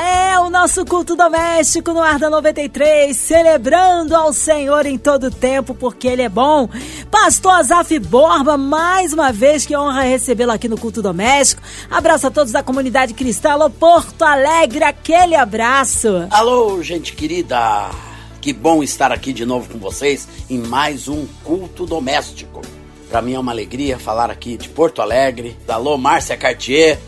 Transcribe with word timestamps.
É 0.00 0.38
o 0.40 0.50
nosso 0.50 0.84
culto 0.84 1.16
doméstico 1.16 1.92
no 1.92 2.00
Ar 2.00 2.18
da 2.18 2.28
93, 2.30 3.16
celebrando 3.16 4.14
ao 4.14 4.32
Senhor 4.32 4.86
em 4.86 4.98
todo 4.98 5.30
tempo, 5.30 5.74
porque 5.74 6.08
Ele 6.08 6.22
é 6.22 6.28
bom. 6.28 6.68
Pastor 7.10 7.52
Azaf 7.52 7.98
Borba, 7.98 8.56
mais 8.56 9.12
uma 9.12 9.32
vez, 9.32 9.64
que 9.64 9.76
honra 9.76 10.02
recebê-lo 10.02 10.52
aqui 10.52 10.68
no 10.68 10.78
culto 10.78 11.00
doméstico. 11.00 11.62
Abraço 11.90 12.26
a 12.26 12.30
todos 12.30 12.52
da 12.52 12.62
comunidade 12.62 13.14
cristã, 13.14 13.52
alô 13.52 13.70
Porto 13.70 14.22
Alegre, 14.22 14.84
aquele 14.84 15.34
abraço. 15.34 16.26
Alô, 16.30 16.82
gente 16.82 17.12
querida, 17.14 17.90
que 18.40 18.52
bom 18.52 18.82
estar 18.82 19.10
aqui 19.10 19.32
de 19.32 19.44
novo 19.44 19.68
com 19.72 19.78
vocês 19.78 20.28
em 20.48 20.58
mais 20.58 21.08
um 21.08 21.26
culto 21.42 21.86
doméstico. 21.86 22.62
Para 23.08 23.22
mim 23.22 23.34
é 23.34 23.38
uma 23.38 23.52
alegria 23.52 23.98
falar 23.98 24.30
aqui 24.30 24.56
de 24.56 24.68
Porto 24.68 25.00
Alegre. 25.00 25.56
Alô, 25.68 25.96
Márcia 25.96 26.36
Cartier. 26.36 26.98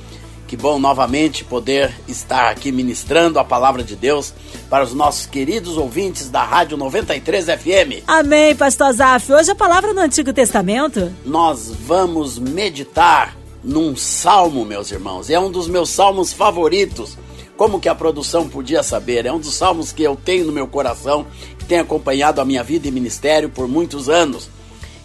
Que 0.49 0.57
bom 0.57 0.79
novamente 0.79 1.45
poder 1.45 1.95
estar 2.09 2.49
aqui 2.49 2.73
ministrando 2.73 3.39
a 3.39 3.45
palavra 3.45 3.85
de 3.85 3.95
Deus 3.95 4.33
para 4.71 4.83
os 4.83 4.95
nossos 4.95 5.27
queridos 5.27 5.77
ouvintes 5.77 6.31
da 6.31 6.43
Rádio 6.43 6.79
93 6.79 7.45
FM. 7.45 8.05
Amém, 8.07 8.57
Pastor 8.57 8.91
Zaf. 8.95 9.31
Hoje 9.31 9.51
a 9.51 9.55
palavra 9.55 9.93
no 9.93 10.01
Antigo 10.01 10.33
Testamento. 10.33 11.13
Nós 11.23 11.71
vamos 11.71 12.39
meditar 12.39 13.37
num 13.63 13.95
salmo, 13.95 14.65
meus 14.65 14.91
irmãos. 14.91 15.29
É 15.29 15.39
um 15.39 15.51
dos 15.51 15.69
meus 15.69 15.91
salmos 15.91 16.33
favoritos. 16.33 17.19
Como 17.55 17.79
que 17.79 17.89
a 17.91 17.95
produção 17.95 18.49
podia 18.49 18.83
saber? 18.83 19.27
É 19.27 19.33
um 19.33 19.39
dos 19.39 19.55
salmos 19.55 19.93
que 19.93 20.03
eu 20.03 20.17
tenho 20.17 20.47
no 20.47 20.53
meu 20.53 20.67
coração, 20.67 21.27
que 21.59 21.67
tem 21.67 21.79
acompanhado 21.79 22.41
a 22.41 22.45
minha 22.47 22.65
vida 22.65 22.89
e 22.89 22.91
ministério 22.91 23.51
por 23.51 23.69
muitos 23.69 24.09
anos. 24.09 24.49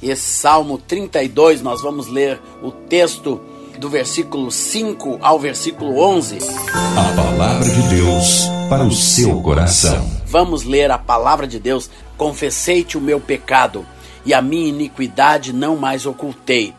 Esse 0.02 0.24
Salmo 0.24 0.78
32, 0.78 1.62
nós 1.62 1.82
vamos 1.82 2.08
ler 2.08 2.40
o 2.62 2.72
texto 2.72 3.42
do 3.78 3.90
versículo 3.90 4.52
5 4.52 5.20
ao 5.22 5.40
versículo 5.40 6.00
11. 6.00 6.38
A 6.74 7.16
palavra 7.16 7.70
de 7.70 7.82
Deus 7.90 8.46
para 8.70 8.84
o 8.84 8.92
seu 8.92 9.42
coração. 9.42 10.10
Vamos 10.26 10.64
ler 10.64 10.92
a 10.92 10.98
palavra 10.98 11.48
de 11.48 11.60
Deus. 11.60 11.90
Confessei-te 12.18 12.98
o 12.98 13.02
meu 13.02 13.20
pecado 13.20 13.86
e 14.26 14.34
a 14.34 14.42
minha 14.42 14.70
iniquidade 14.70 15.54
não 15.54 15.76
mais 15.76 16.06
ocultei. 16.06 16.74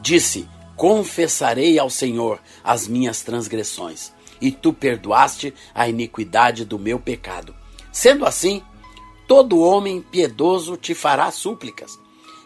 Disse: 0.00 0.48
Confessarei 0.76 1.78
ao 1.78 1.88
Senhor 1.88 2.38
as 2.62 2.86
minhas 2.86 3.22
transgressões, 3.22 4.12
e 4.40 4.50
tu 4.50 4.72
perdoaste 4.72 5.54
a 5.74 5.88
iniquidade 5.88 6.64
do 6.64 6.78
meu 6.78 6.98
pecado. 6.98 7.54
Sendo 7.90 8.24
assim, 8.24 8.62
todo 9.26 9.60
homem 9.60 10.00
piedoso 10.00 10.76
te 10.76 10.94
fará 10.94 11.30
súplicas, 11.30 11.98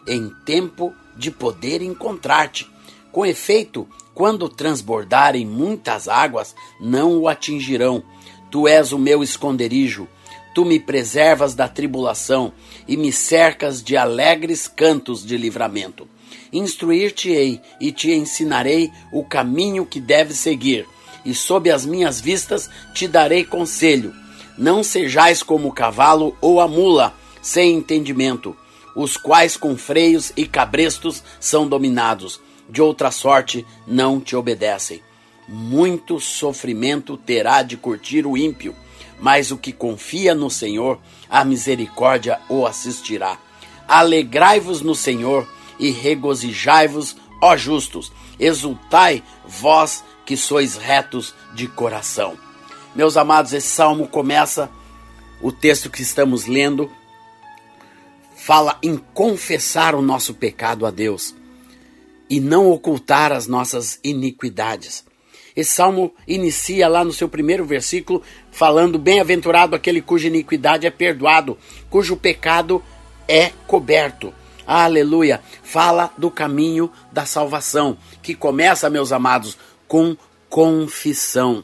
em 0.07 0.29
tempo 0.45 0.93
de 1.15 1.31
poder 1.31 1.81
encontrar-te 1.81 2.69
com 3.17 3.25
efeito, 3.25 3.87
quando 4.13 4.47
transbordarem 4.47 5.43
muitas 5.43 6.07
águas, 6.07 6.53
não 6.79 7.17
o 7.17 7.27
atingirão. 7.27 8.03
Tu 8.51 8.67
és 8.67 8.91
o 8.91 8.99
meu 8.99 9.23
esconderijo. 9.23 10.07
Tu 10.53 10.63
me 10.63 10.79
preservas 10.79 11.55
da 11.55 11.67
tribulação 11.67 12.53
e 12.87 12.95
me 12.95 13.11
cercas 13.11 13.81
de 13.81 13.97
alegres 13.97 14.67
cantos 14.67 15.25
de 15.25 15.35
livramento. 15.35 16.07
Instruir-te-ei 16.53 17.59
e 17.81 17.91
te 17.91 18.11
ensinarei 18.11 18.91
o 19.11 19.23
caminho 19.23 19.83
que 19.83 19.99
deves 19.99 20.37
seguir, 20.37 20.85
e 21.25 21.33
sob 21.33 21.71
as 21.71 21.87
minhas 21.87 22.21
vistas 22.21 22.69
te 22.93 23.07
darei 23.07 23.43
conselho. 23.43 24.13
Não 24.55 24.83
sejais 24.83 25.41
como 25.41 25.69
o 25.69 25.73
cavalo 25.73 26.37
ou 26.39 26.61
a 26.61 26.67
mula, 26.67 27.15
sem 27.41 27.77
entendimento, 27.77 28.55
os 28.95 29.17
quais 29.17 29.57
com 29.57 29.75
freios 29.75 30.31
e 30.37 30.45
cabrestos 30.45 31.23
são 31.39 31.67
dominados 31.67 32.45
de 32.69 32.81
outra 32.81 33.11
sorte 33.11 33.65
não 33.85 34.19
te 34.19 34.35
obedecem. 34.35 35.01
Muito 35.47 36.19
sofrimento 36.19 37.15
terá 37.15 37.61
de 37.61 37.77
curtir 37.77 38.25
o 38.25 38.37
ímpio, 38.37 38.75
mas 39.19 39.51
o 39.51 39.57
que 39.57 39.71
confia 39.71 40.35
no 40.35 40.49
Senhor, 40.49 40.99
a 41.29 41.45
misericórdia 41.45 42.39
o 42.49 42.65
assistirá. 42.65 43.37
Alegrai-vos 43.87 44.81
no 44.81 44.93
Senhor 44.93 45.47
e 45.79 45.89
regozijai-vos, 45.89 47.15
ó 47.41 47.55
justos, 47.55 48.11
exultai, 48.37 49.23
vós 49.45 50.03
que 50.25 50.35
sois 50.35 50.75
retos 50.75 51.33
de 51.53 51.67
coração. 51.67 52.37
Meus 52.93 53.15
amados, 53.15 53.53
esse 53.53 53.69
salmo 53.69 54.07
começa, 54.07 54.69
o 55.41 55.51
texto 55.51 55.89
que 55.89 56.01
estamos 56.01 56.45
lendo, 56.45 56.91
fala 58.35 58.77
em 58.83 58.97
confessar 59.13 59.95
o 59.95 60.01
nosso 60.01 60.33
pecado 60.33 60.85
a 60.85 60.91
Deus 60.91 61.33
e 62.29 62.39
não 62.39 62.69
ocultar 62.69 63.31
as 63.31 63.47
nossas 63.47 63.99
iniquidades. 64.03 65.05
Esse 65.55 65.71
salmo 65.71 66.13
inicia 66.27 66.87
lá 66.87 67.03
no 67.03 67.11
seu 67.11 67.27
primeiro 67.27 67.65
versículo 67.65 68.21
falando: 68.51 68.99
Bem-aventurado 68.99 69.75
aquele 69.75 70.01
cuja 70.01 70.27
iniquidade 70.27 70.85
é 70.85 70.91
perdoado, 70.91 71.57
cujo 71.89 72.15
pecado 72.15 72.83
é 73.27 73.51
coberto. 73.65 74.33
Aleluia! 74.65 75.41
Fala 75.63 76.13
do 76.17 76.29
caminho 76.29 76.91
da 77.11 77.25
salvação, 77.25 77.97
que 78.21 78.35
começa, 78.35 78.89
meus 78.89 79.11
amados, 79.11 79.57
com 79.87 80.15
confissão 80.49 81.63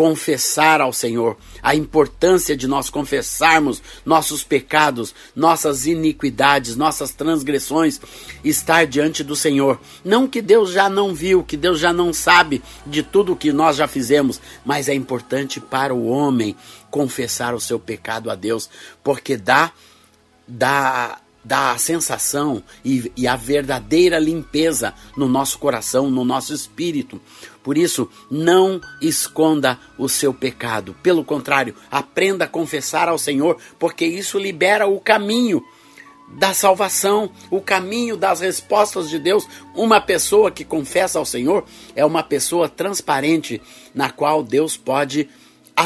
confessar 0.00 0.80
ao 0.80 0.94
Senhor, 0.94 1.36
a 1.62 1.74
importância 1.74 2.56
de 2.56 2.66
nós 2.66 2.88
confessarmos 2.88 3.82
nossos 4.02 4.42
pecados, 4.42 5.14
nossas 5.36 5.84
iniquidades, 5.84 6.74
nossas 6.74 7.12
transgressões, 7.12 8.00
estar 8.42 8.86
diante 8.86 9.22
do 9.22 9.36
Senhor. 9.36 9.78
Não 10.02 10.26
que 10.26 10.40
Deus 10.40 10.70
já 10.70 10.88
não 10.88 11.14
viu, 11.14 11.44
que 11.44 11.54
Deus 11.54 11.78
já 11.78 11.92
não 11.92 12.14
sabe 12.14 12.62
de 12.86 13.02
tudo 13.02 13.36
que 13.36 13.52
nós 13.52 13.76
já 13.76 13.86
fizemos, 13.86 14.40
mas 14.64 14.88
é 14.88 14.94
importante 14.94 15.60
para 15.60 15.92
o 15.92 16.06
homem 16.06 16.56
confessar 16.90 17.54
o 17.54 17.60
seu 17.60 17.78
pecado 17.78 18.30
a 18.30 18.34
Deus, 18.34 18.70
porque 19.04 19.36
dá 19.36 19.70
dá 20.48 21.20
dá 21.44 21.72
a 21.72 21.78
sensação 21.78 22.62
e, 22.84 23.10
e, 23.16 23.26
a 23.26 23.34
verdadeira 23.36 24.18
limpeza 24.18 24.94
no 25.16 25.28
nosso 25.28 25.58
coração, 25.58 26.10
no 26.10 26.24
nosso 26.24 26.52
espírito. 26.52 27.20
Por 27.62 27.76
isso, 27.76 28.08
não 28.30 28.80
esconda 29.00 29.78
o 29.98 30.08
seu 30.08 30.32
pecado. 30.32 30.94
Pelo 31.02 31.24
contrário, 31.24 31.74
aprenda 31.90 32.44
a 32.44 32.48
confessar 32.48 33.08
ao 33.08 33.18
Senhor, 33.18 33.58
porque 33.78 34.04
isso 34.04 34.38
libera 34.38 34.86
o 34.86 35.00
caminho 35.00 35.62
da 36.28 36.54
salvação, 36.54 37.30
o 37.50 37.60
caminho 37.60 38.16
das 38.16 38.40
respostas 38.40 39.10
de 39.10 39.18
Deus. 39.18 39.46
Uma 39.74 40.00
pessoa 40.00 40.50
que 40.50 40.64
confessa 40.64 41.18
ao 41.18 41.24
Senhor 41.24 41.64
é 41.96 42.04
uma 42.04 42.22
pessoa 42.22 42.68
transparente, 42.68 43.60
na 43.94 44.10
qual 44.10 44.42
Deus 44.42 44.76
pode 44.76 45.28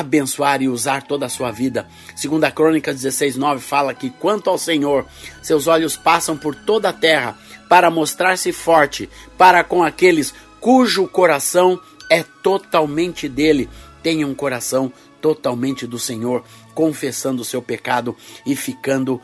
abençoar 0.00 0.60
e 0.60 0.68
usar 0.68 1.02
toda 1.02 1.26
a 1.26 1.28
sua 1.28 1.52
vida. 1.52 1.86
Segundo 2.16 2.44
a 2.44 2.50
Crônica 2.50 2.92
16:9 2.92 3.60
fala 3.60 3.94
que 3.94 4.10
quanto 4.10 4.50
ao 4.50 4.58
Senhor, 4.58 5.06
seus 5.40 5.68
olhos 5.68 5.96
passam 5.96 6.36
por 6.36 6.54
toda 6.54 6.88
a 6.88 6.92
terra 6.92 7.38
para 7.68 7.90
mostrar-se 7.90 8.52
forte 8.52 9.08
para 9.38 9.62
com 9.62 9.84
aqueles 9.84 10.34
cujo 10.60 11.06
coração 11.06 11.80
é 12.10 12.24
totalmente 12.42 13.28
dele. 13.28 13.68
Tenha 14.02 14.26
um 14.26 14.34
coração 14.34 14.92
totalmente 15.20 15.86
do 15.86 15.98
Senhor, 15.98 16.44
confessando 16.74 17.42
o 17.42 17.44
seu 17.44 17.62
pecado 17.62 18.16
e 18.44 18.56
ficando 18.56 19.20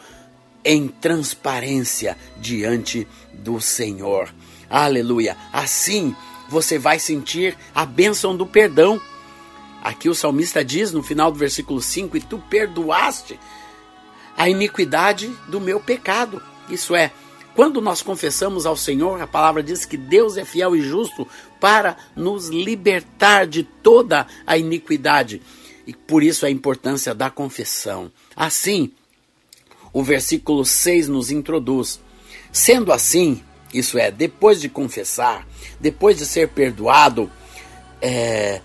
em 0.64 0.86
transparência 0.86 2.16
diante 2.38 3.08
do 3.34 3.60
Senhor. 3.60 4.32
Aleluia. 4.68 5.36
Assim 5.52 6.14
você 6.48 6.78
vai 6.78 6.98
sentir 6.98 7.56
a 7.74 7.84
bênção 7.84 8.36
do 8.36 8.46
perdão 8.46 9.00
Aqui 9.82 10.08
o 10.08 10.14
salmista 10.14 10.64
diz 10.64 10.92
no 10.92 11.02
final 11.02 11.32
do 11.32 11.38
versículo 11.38 11.80
5: 11.80 12.16
E 12.16 12.20
tu 12.20 12.38
perdoaste 12.50 13.38
a 14.36 14.48
iniquidade 14.48 15.28
do 15.48 15.60
meu 15.60 15.80
pecado. 15.80 16.42
Isso 16.68 16.94
é, 16.94 17.10
quando 17.54 17.80
nós 17.80 18.00
confessamos 18.00 18.64
ao 18.64 18.76
Senhor, 18.76 19.20
a 19.20 19.26
palavra 19.26 19.62
diz 19.62 19.84
que 19.84 19.96
Deus 19.96 20.36
é 20.36 20.44
fiel 20.44 20.76
e 20.76 20.80
justo 20.80 21.26
para 21.58 21.96
nos 22.14 22.48
libertar 22.48 23.46
de 23.46 23.62
toda 23.62 24.26
a 24.46 24.56
iniquidade. 24.56 25.42
E 25.86 25.92
por 25.92 26.22
isso 26.22 26.46
a 26.46 26.50
importância 26.50 27.14
da 27.14 27.28
confissão. 27.28 28.10
Assim, 28.36 28.92
o 29.92 30.02
versículo 30.02 30.64
6 30.64 31.08
nos 31.08 31.30
introduz. 31.30 32.00
Sendo 32.52 32.92
assim, 32.92 33.42
isso 33.74 33.98
é, 33.98 34.10
depois 34.10 34.60
de 34.60 34.68
confessar, 34.68 35.46
depois 35.80 36.18
de 36.18 36.26
ser 36.26 36.48
perdoado, 36.48 37.30
é, 38.00 38.60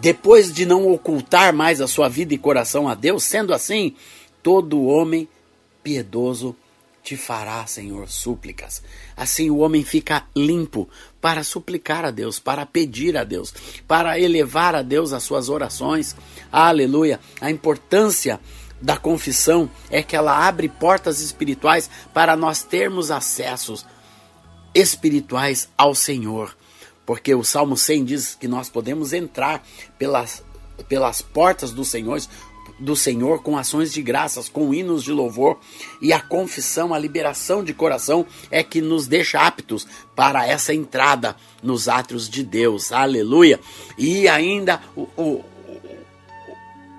depois 0.00 0.52
de 0.52 0.64
não 0.64 0.90
ocultar 0.90 1.52
mais 1.52 1.80
a 1.80 1.88
sua 1.88 2.08
vida 2.08 2.32
e 2.34 2.38
coração 2.38 2.88
a 2.88 2.94
Deus, 2.94 3.24
sendo 3.24 3.52
assim, 3.52 3.94
todo 4.42 4.84
homem 4.84 5.28
piedoso 5.82 6.56
te 7.02 7.16
fará, 7.16 7.66
Senhor, 7.66 8.08
súplicas. 8.08 8.82
Assim 9.16 9.50
o 9.50 9.58
homem 9.58 9.84
fica 9.84 10.24
limpo 10.36 10.88
para 11.20 11.42
suplicar 11.42 12.04
a 12.04 12.10
Deus, 12.10 12.38
para 12.38 12.66
pedir 12.66 13.16
a 13.16 13.24
Deus, 13.24 13.52
para 13.88 14.18
elevar 14.18 14.74
a 14.74 14.82
Deus 14.82 15.12
as 15.12 15.22
suas 15.22 15.48
orações. 15.48 16.14
Aleluia! 16.52 17.18
A 17.40 17.50
importância 17.50 18.38
da 18.80 18.96
confissão 18.96 19.68
é 19.90 20.02
que 20.02 20.16
ela 20.16 20.46
abre 20.46 20.68
portas 20.68 21.20
espirituais 21.20 21.90
para 22.14 22.36
nós 22.36 22.62
termos 22.62 23.10
acessos 23.10 23.84
espirituais 24.74 25.68
ao 25.76 25.94
Senhor. 25.94 26.56
Porque 27.10 27.34
o 27.34 27.42
Salmo 27.42 27.76
100 27.76 28.04
diz 28.04 28.34
que 28.36 28.46
nós 28.46 28.68
podemos 28.68 29.12
entrar 29.12 29.66
pelas, 29.98 30.44
pelas 30.88 31.20
portas 31.20 31.72
do 31.72 31.84
Senhor, 31.84 32.22
do 32.78 32.94
Senhor 32.94 33.42
com 33.42 33.58
ações 33.58 33.92
de 33.92 34.00
graças, 34.00 34.48
com 34.48 34.72
hinos 34.72 35.02
de 35.02 35.10
louvor, 35.10 35.58
e 36.00 36.12
a 36.12 36.20
confissão, 36.20 36.94
a 36.94 36.98
liberação 37.00 37.64
de 37.64 37.74
coração 37.74 38.24
é 38.48 38.62
que 38.62 38.80
nos 38.80 39.08
deixa 39.08 39.40
aptos 39.40 39.88
para 40.14 40.46
essa 40.46 40.72
entrada 40.72 41.34
nos 41.60 41.88
átrios 41.88 42.30
de 42.30 42.44
Deus. 42.44 42.92
Aleluia! 42.92 43.58
E 43.98 44.28
ainda 44.28 44.80
o, 44.94 45.08
o 45.16 45.44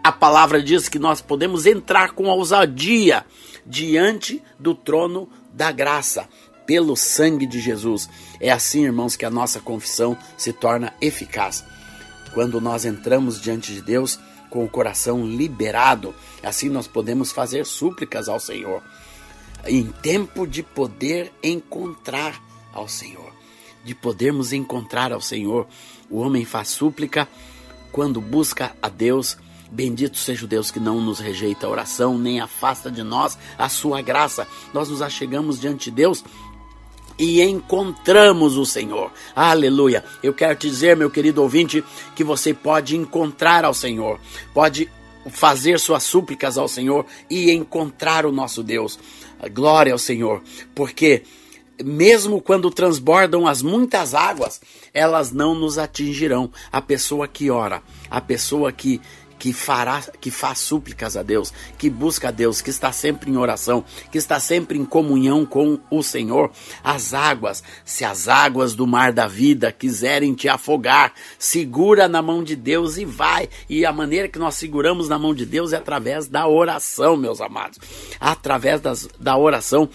a 0.04 0.12
palavra 0.12 0.62
diz 0.62 0.90
que 0.90 1.00
nós 1.00 1.22
podemos 1.22 1.66
entrar 1.66 2.12
com 2.12 2.26
ousadia 2.26 3.26
diante 3.66 4.44
do 4.60 4.76
trono 4.76 5.30
da 5.54 5.72
graça, 5.72 6.28
pelo 6.72 6.96
sangue 6.96 7.46
de 7.46 7.60
Jesus. 7.60 8.10
É 8.40 8.50
assim, 8.50 8.86
irmãos, 8.86 9.18
que 9.18 9.26
a 9.26 9.30
nossa 9.30 9.60
confissão 9.60 10.18
se 10.38 10.54
torna 10.54 10.94
eficaz. 11.02 11.66
Quando 12.34 12.62
nós 12.62 12.86
entramos 12.86 13.42
diante 13.42 13.74
de 13.74 13.82
Deus 13.82 14.18
com 14.50 14.64
o 14.64 14.70
coração 14.70 15.26
liberado, 15.26 16.16
assim 16.42 16.70
nós 16.70 16.88
podemos 16.88 17.34
fazer 17.34 17.66
súplicas 17.66 18.30
ao 18.30 18.40
Senhor. 18.40 18.82
Em 19.68 19.84
tempo 19.84 20.48
de 20.48 20.64
poder 20.64 21.34
encontrar 21.44 22.42
ao 22.72 22.88
Senhor, 22.88 23.34
de 23.84 23.94
podermos 23.94 24.54
encontrar 24.54 25.12
ao 25.12 25.20
Senhor, 25.20 25.68
o 26.10 26.20
homem 26.20 26.46
faz 26.46 26.70
súplica 26.70 27.28
quando 27.92 28.22
busca 28.22 28.74
a 28.82 28.88
Deus 28.88 29.38
Bendito 29.72 30.18
seja 30.18 30.44
o 30.44 30.48
Deus 30.50 30.70
que 30.70 30.82
não 30.82 31.00
nos 31.00 31.20
rejeita 31.20 31.66
a 31.66 31.70
oração, 31.70 32.18
nem 32.18 32.42
afasta 32.42 32.92
de 32.92 33.04
nós 33.04 33.38
a 33.58 33.70
sua 33.70 34.02
graça. 34.02 34.46
Nós 34.74 34.90
nos 34.90 35.02
achegamos 35.02 35.62
diante 35.62 35.90
de 35.90 35.96
Deus 35.96 36.26
e 37.22 37.40
encontramos 37.44 38.58
o 38.58 38.66
Senhor. 38.66 39.12
Aleluia. 39.36 40.04
Eu 40.24 40.34
quero 40.34 40.56
te 40.56 40.68
dizer, 40.68 40.98
meu 40.98 41.12
querido 41.12 41.44
ouvinte, 41.44 41.84
que 42.16 42.24
você 42.24 42.52
pode 42.52 42.98
encontrar 42.98 43.64
ao 43.64 43.76
Senhor, 43.76 44.20
pode 44.56 44.90
fazer 45.30 45.80
suas 45.80 46.02
súplicas 46.02 46.58
ao 46.58 46.68
Senhor 46.68 47.06
e 47.30 47.52
encontrar 47.52 48.26
o 48.26 48.32
nosso 48.32 48.64
Deus. 48.64 48.98
Glória 49.54 49.94
ao 49.94 50.00
Senhor, 50.00 50.42
porque 50.74 51.22
mesmo 51.84 52.42
quando 52.42 52.72
transbordam 52.72 53.48
as 53.48 53.62
muitas 53.62 54.16
águas, 54.16 54.60
elas 54.92 55.32
não 55.32 55.54
nos 55.54 55.78
atingirão. 55.78 56.52
A 56.72 56.82
pessoa 56.82 57.28
que 57.28 57.52
ora, 57.52 57.84
a 58.10 58.20
pessoa 58.20 58.72
que 58.72 59.00
que 59.42 59.52
fará, 59.52 60.04
que 60.22 60.30
faz 60.30 60.60
súplicas 60.60 61.18
a 61.18 61.24
Deus, 61.24 61.52
que 61.76 61.90
busca 61.90 62.28
a 62.28 62.32
Deus, 62.32 62.62
que 62.62 62.70
está 62.70 62.92
sempre 62.92 63.32
em 63.32 63.38
oração, 63.38 63.84
que 64.12 64.20
está 64.20 64.40
sempre 64.40 64.78
em 64.78 64.86
comunhão 64.86 65.48
com 65.48 65.80
o 65.90 66.04
Senhor. 66.04 66.52
As 66.84 67.12
águas, 67.12 67.64
se 67.84 68.06
as 68.06 68.28
águas 68.28 68.76
do 68.76 68.86
mar 68.86 69.12
da 69.12 69.26
vida 69.26 69.72
quiserem 69.72 70.36
te 70.36 70.48
afogar, 70.48 71.14
segura 71.40 72.08
na 72.08 72.22
mão 72.22 72.44
de 72.44 72.56
Deus 72.56 73.00
e 73.00 73.04
vai. 73.04 73.50
E 73.68 73.84
a 73.84 73.92
maneira 73.92 74.28
que 74.28 74.38
nós 74.38 74.54
seguramos 74.54 75.10
na 75.10 75.18
mão 75.18 75.34
de 75.34 75.44
Deus 75.44 75.74
é 75.74 75.78
através 75.78 76.28
da 76.28 76.48
oração, 76.48 77.18
meus 77.18 77.42
amados. 77.42 77.80
Através 78.20 78.80
das, 78.80 79.10
da 79.20 79.36
oração 79.36 79.90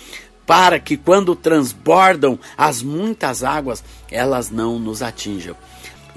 para 0.45 0.81
que 0.81 0.97
quando 0.97 1.37
transbordam 1.37 2.37
as 2.59 2.83
muitas 2.83 3.45
águas, 3.45 3.85
elas 4.11 4.51
não 4.51 4.77
nos 4.81 5.03
atinjam. 5.03 5.55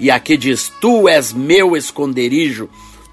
E 0.00 0.10
aqui 0.10 0.36
diz: 0.36 0.72
Tu 0.80 1.08
és 1.08 1.32
meu 1.32 1.76
esconderijo 1.76 2.68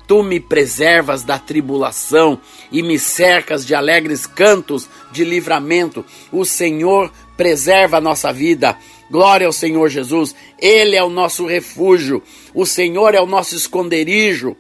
Tu 0.08 0.24
me 0.24 0.40
preservas 0.40 1.24
da 1.24 1.38
tribulação 1.38 2.40
e 2.72 2.82
me 2.82 2.98
cercas 2.98 3.66
de 3.66 3.76
alegres 3.76 4.26
cantos 4.26 4.90
de 5.12 5.26
livramento. 5.26 6.06
O 6.32 6.46
Senhor 6.46 7.12
preserva 7.36 7.98
a 7.98 8.02
nossa 8.02 8.32
vida. 8.32 8.78
Glória 9.12 9.46
ao 9.46 9.54
Senhor 9.54 9.90
Jesus. 9.90 10.34
Ele 10.58 10.96
é 10.96 11.04
o 11.04 11.10
nosso 11.10 11.46
refúgio. 11.46 12.24
O 12.54 12.66
Senhor 12.66 13.14
é 13.14 13.22
o 13.22 13.26
nosso 13.26 13.56
esconderijo 13.56 14.56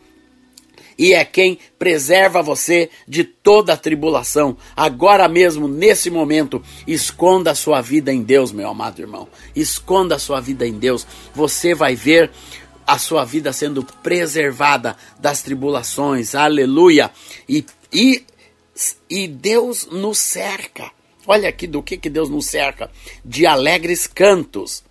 e 0.97 1.13
é 1.13 1.23
quem 1.23 1.59
preserva 1.77 2.41
você 2.41 2.89
de 3.07 3.23
toda 3.23 3.73
a 3.73 3.77
tribulação. 3.77 4.57
Agora 4.75 5.27
mesmo, 5.27 5.67
nesse 5.67 6.09
momento, 6.09 6.61
esconda 6.87 7.51
a 7.51 7.55
sua 7.55 7.81
vida 7.81 8.11
em 8.11 8.23
Deus, 8.23 8.51
meu 8.51 8.67
amado 8.67 8.99
irmão. 8.99 9.27
Esconda 9.55 10.15
a 10.15 10.19
sua 10.19 10.41
vida 10.41 10.65
em 10.65 10.73
Deus. 10.73 11.05
Você 11.35 11.75
vai 11.75 11.95
ver 11.95 12.31
a 12.87 12.97
sua 12.97 13.25
vida 13.25 13.51
sendo 13.51 13.83
preservada 13.83 14.95
das 15.19 15.43
tribulações, 15.43 16.33
aleluia. 16.33 17.11
E, 17.47 17.65
e, 17.91 18.23
e 19.09 19.27
Deus 19.27 19.85
nos 19.91 20.17
cerca. 20.17 20.89
Olha 21.27 21.49
aqui 21.49 21.67
do 21.67 21.83
que, 21.83 21.97
que 21.97 22.09
Deus 22.09 22.29
nos 22.29 22.45
cerca: 22.45 22.89
de 23.25 23.45
alegres 23.45 24.07
cantos, 24.07 24.83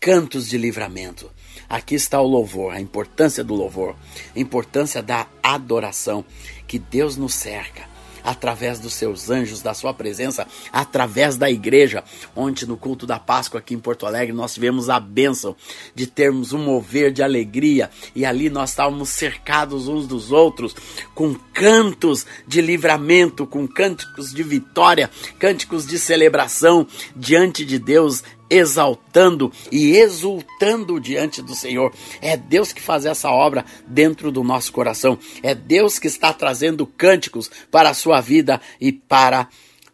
cantos 0.00 0.48
de 0.48 0.58
livramento. 0.58 1.30
Aqui 1.68 1.94
está 1.94 2.20
o 2.20 2.26
louvor, 2.26 2.74
a 2.74 2.80
importância 2.80 3.42
do 3.42 3.54
louvor, 3.54 3.96
a 4.36 4.38
importância 4.38 5.02
da 5.02 5.26
adoração, 5.42 6.22
que 6.66 6.78
Deus 6.78 7.16
nos 7.16 7.32
cerca 7.32 7.91
através 8.24 8.78
dos 8.78 8.94
seus 8.94 9.30
anjos, 9.30 9.62
da 9.62 9.74
sua 9.74 9.92
presença, 9.92 10.46
através 10.72 11.36
da 11.36 11.50
igreja, 11.50 12.04
onde 12.34 12.66
no 12.66 12.76
culto 12.76 13.06
da 13.06 13.18
Páscoa 13.18 13.60
aqui 13.60 13.74
em 13.74 13.78
Porto 13.78 14.06
Alegre 14.06 14.32
nós 14.32 14.54
tivemos 14.54 14.88
a 14.88 14.98
bênção 14.98 15.56
de 15.94 16.06
termos 16.06 16.52
um 16.52 16.58
mover 16.58 17.12
de 17.12 17.22
alegria. 17.22 17.90
E 18.14 18.24
ali 18.24 18.50
nós 18.50 18.70
estávamos 18.70 19.08
cercados 19.08 19.88
uns 19.88 20.06
dos 20.06 20.32
outros 20.32 20.74
com 21.14 21.34
cantos 21.52 22.26
de 22.46 22.60
livramento, 22.60 23.46
com 23.46 23.66
cânticos 23.66 24.32
de 24.32 24.42
vitória, 24.42 25.10
cânticos 25.38 25.86
de 25.86 25.98
celebração 25.98 26.86
diante 27.16 27.64
de 27.64 27.78
Deus 27.78 28.22
exaltando 28.52 29.50
e 29.70 29.96
exultando 29.96 31.00
diante 31.00 31.40
do 31.40 31.54
Senhor. 31.54 31.90
É 32.20 32.36
Deus 32.36 32.70
que 32.70 32.82
faz 32.82 33.06
essa 33.06 33.30
obra 33.30 33.64
dentro 33.86 34.30
do 34.30 34.44
nosso 34.44 34.70
coração. 34.72 35.18
É 35.42 35.54
Deus 35.54 35.98
que 35.98 36.06
está 36.06 36.34
trazendo 36.34 36.86
cânticos 36.86 37.50
para 37.70 37.88
a 37.88 37.94
sua 37.94 38.20
vida 38.20 38.60
e 38.78 38.92
para 38.92 39.48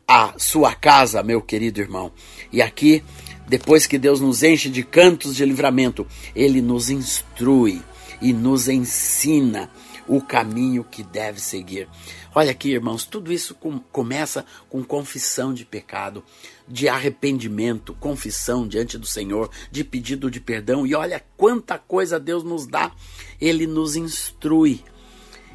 a 0.06 0.34
sua 0.38 0.74
casa, 0.74 1.22
meu 1.22 1.40
querido 1.40 1.80
irmão. 1.80 2.10
E 2.50 2.60
aqui, 2.60 3.04
depois 3.46 3.86
que 3.86 3.96
Deus 3.96 4.20
nos 4.20 4.42
enche 4.42 4.68
de 4.68 4.82
cantos 4.82 5.36
de 5.36 5.44
livramento, 5.44 6.04
ele 6.34 6.60
nos 6.60 6.90
instrui 6.90 7.80
e 8.20 8.32
nos 8.32 8.68
ensina 8.68 9.70
o 10.08 10.20
caminho 10.20 10.82
que 10.82 11.02
deve 11.02 11.40
seguir. 11.40 11.88
Olha 12.34 12.50
aqui, 12.50 12.70
irmãos, 12.70 13.04
tudo 13.04 13.32
isso 13.32 13.54
com, 13.54 13.78
começa 13.78 14.44
com 14.68 14.82
confissão 14.82 15.52
de 15.52 15.64
pecado, 15.64 16.24
de 16.66 16.88
arrependimento, 16.88 17.94
confissão 17.94 18.66
diante 18.66 18.96
do 18.96 19.06
Senhor, 19.06 19.50
de 19.70 19.84
pedido 19.84 20.30
de 20.30 20.40
perdão. 20.40 20.86
E 20.86 20.94
olha 20.94 21.22
quanta 21.36 21.78
coisa 21.78 22.18
Deus 22.18 22.42
nos 22.42 22.66
dá. 22.66 22.90
Ele 23.40 23.66
nos 23.66 23.94
instrui. 23.94 24.82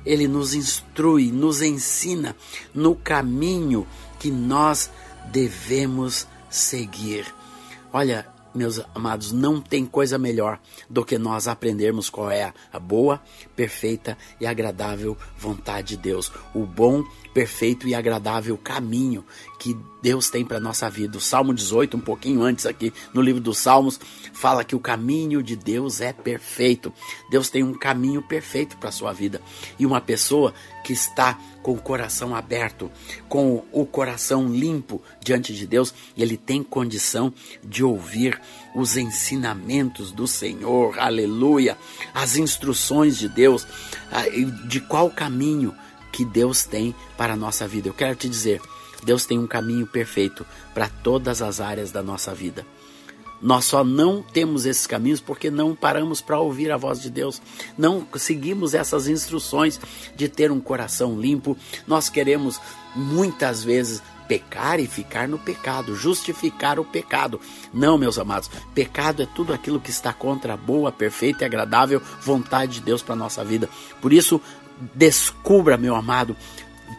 Ele 0.05 0.27
nos 0.27 0.53
instrui, 0.53 1.31
nos 1.31 1.62
ensina 1.62 2.36
no 2.74 2.95
caminho 2.95 3.88
que 4.19 4.29
nós 4.29 4.91
devemos 5.31 6.27
seguir. 6.50 7.25
Olha, 7.91 8.33
meus 8.53 8.79
amados, 8.93 9.31
não 9.31 9.60
tem 9.60 9.86
coisa 9.86 10.17
melhor 10.17 10.60
do 10.89 11.03
que 11.03 11.17
nós 11.17 11.48
aprendermos 11.48 12.10
qual 12.10 12.29
é 12.29 12.53
a 12.72 12.79
boa, 12.79 13.22
perfeita 13.55 14.17
e 14.39 14.45
agradável 14.45 15.17
vontade 15.38 15.89
de 15.89 15.98
Deus. 15.98 16.31
O 16.53 16.65
bom, 16.65 17.03
perfeito 17.33 17.88
e 17.88 17.95
agradável 17.95 18.57
caminho 18.57 19.25
que 19.60 19.75
Deus 20.01 20.29
tem 20.29 20.45
para 20.45 20.60
nossa 20.60 20.89
vida. 20.89 21.17
O 21.17 21.22
Salmo 21.22 21.53
18, 21.53 21.98
um 21.98 22.00
pouquinho 22.00 22.43
antes 22.43 22.65
aqui 22.65 22.93
no 23.13 23.22
livro 23.22 23.41
dos 23.41 23.57
Salmos, 23.57 24.00
fala 24.33 24.63
que 24.63 24.75
o 24.75 24.79
caminho 24.79 25.41
de 25.41 25.55
Deus 25.55 26.01
é 26.01 26.12
perfeito. 26.12 26.93
Deus 27.29 27.50
tem 27.50 27.63
um 27.63 27.74
caminho 27.74 28.22
perfeito 28.22 28.77
para 28.77 28.91
sua 28.91 29.13
vida. 29.13 29.41
E 29.79 29.86
uma 29.86 30.01
pessoa 30.01 30.53
que 30.84 30.94
está 30.94 31.40
com 31.62 31.74
o 31.74 31.82
coração 31.82 32.36
aberto, 32.36 32.92
com 33.30 33.63
o 33.72 33.86
coração 33.86 34.48
limpo 34.50 35.02
diante 35.22 35.54
de 35.54 35.66
Deus, 35.66 35.94
ele 36.18 36.36
tem 36.38 36.62
condição 36.62 37.34
de 37.63 37.84
ouvir 37.84 38.40
os 38.75 38.98
ensinamentos 38.98 40.12
do 40.12 40.28
Senhor, 40.28 41.00
aleluia, 41.00 41.78
as 42.13 42.36
instruções 42.36 43.18
de 43.18 43.30
Deus, 43.30 43.66
ah, 44.12 44.24
de 44.68 44.82
qual 44.82 45.10
caminho 45.10 45.74
que 46.12 46.25
Deus 46.25 46.66
tem 46.66 46.94
para 47.18 47.34
a 47.34 47.38
nossa 47.38 47.68
vida. 47.68 47.88
Eu 47.88 47.94
quero 47.94 48.16
te 48.16 48.28
dizer, 48.28 48.62
Deus 49.04 49.25
tem 49.25 49.40
um 49.40 49.48
caminho 49.48 49.88
perfeito 49.88 50.46
para 50.74 50.88
todas 50.88 51.42
as 51.42 51.60
áreas 51.60 51.92
da 51.92 52.04
nossa 52.04 52.34
vida. 52.34 52.66
Nós 53.43 53.65
só 53.65 53.83
não 53.83 54.23
temos 54.23 54.65
esses 54.65 54.88
caminhos 54.88 55.19
porque 55.19 55.51
não 55.51 55.75
paramos 55.75 56.21
para 56.21 56.39
ouvir 56.39 56.71
a 56.71 56.77
voz 56.77 57.01
de 57.01 57.09
Deus, 57.09 57.41
não 57.77 58.07
seguimos 58.15 58.73
essas 58.73 59.07
instruções 59.09 59.79
de 60.15 60.29
ter 60.29 60.50
um 60.50 60.62
coração 60.62 61.19
limpo. 61.19 61.57
Nós 61.85 62.09
queremos 62.09 62.59
muitas 62.95 63.62
vezes 63.62 64.01
pecar 64.29 64.79
e 64.79 64.88
ficar 64.88 65.27
no 65.27 65.38
pecado, 65.38 65.93
justificar 65.93 66.79
o 66.79 66.85
pecado. 66.85 67.39
Não, 67.73 67.97
meus 67.97 68.17
amados, 68.17 68.50
pecado 68.73 69.21
é 69.21 69.25
tudo 69.25 69.53
aquilo 69.53 69.79
que 69.79 69.89
está 69.89 70.13
contra 70.13 70.53
a 70.53 70.57
boa, 70.57 70.91
perfeita 70.91 71.43
e 71.43 71.45
agradável 71.45 72.01
vontade 72.21 72.75
de 72.75 72.81
Deus 72.81 73.03
para 73.03 73.15
nossa 73.15 73.43
vida. 73.43 73.69
Por 74.01 74.13
isso, 74.13 74.39
descubra, 74.95 75.77
meu 75.77 75.95
amado, 75.95 76.35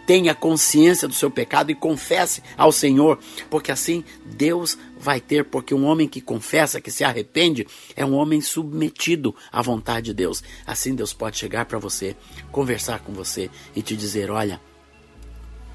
tenha 0.06 0.34
consciência 0.34 1.08
do 1.08 1.14
seu 1.14 1.30
pecado 1.30 1.70
e 1.70 1.74
confesse 1.74 2.42
ao 2.56 2.70
Senhor, 2.70 3.18
porque 3.48 3.72
assim 3.72 4.04
Deus 4.24 4.76
vai 4.98 5.20
ter, 5.20 5.44
porque 5.44 5.74
um 5.74 5.84
homem 5.84 6.08
que 6.08 6.20
confessa, 6.20 6.80
que 6.80 6.90
se 6.90 7.04
arrepende, 7.04 7.66
é 7.96 8.04
um 8.04 8.14
homem 8.14 8.40
submetido 8.40 9.34
à 9.50 9.62
vontade 9.62 10.06
de 10.06 10.14
Deus. 10.14 10.42
Assim 10.66 10.94
Deus 10.94 11.12
pode 11.12 11.38
chegar 11.38 11.64
para 11.66 11.78
você, 11.78 12.16
conversar 12.50 13.00
com 13.00 13.12
você 13.12 13.50
e 13.74 13.82
te 13.82 13.96
dizer: 13.96 14.30
olha, 14.30 14.60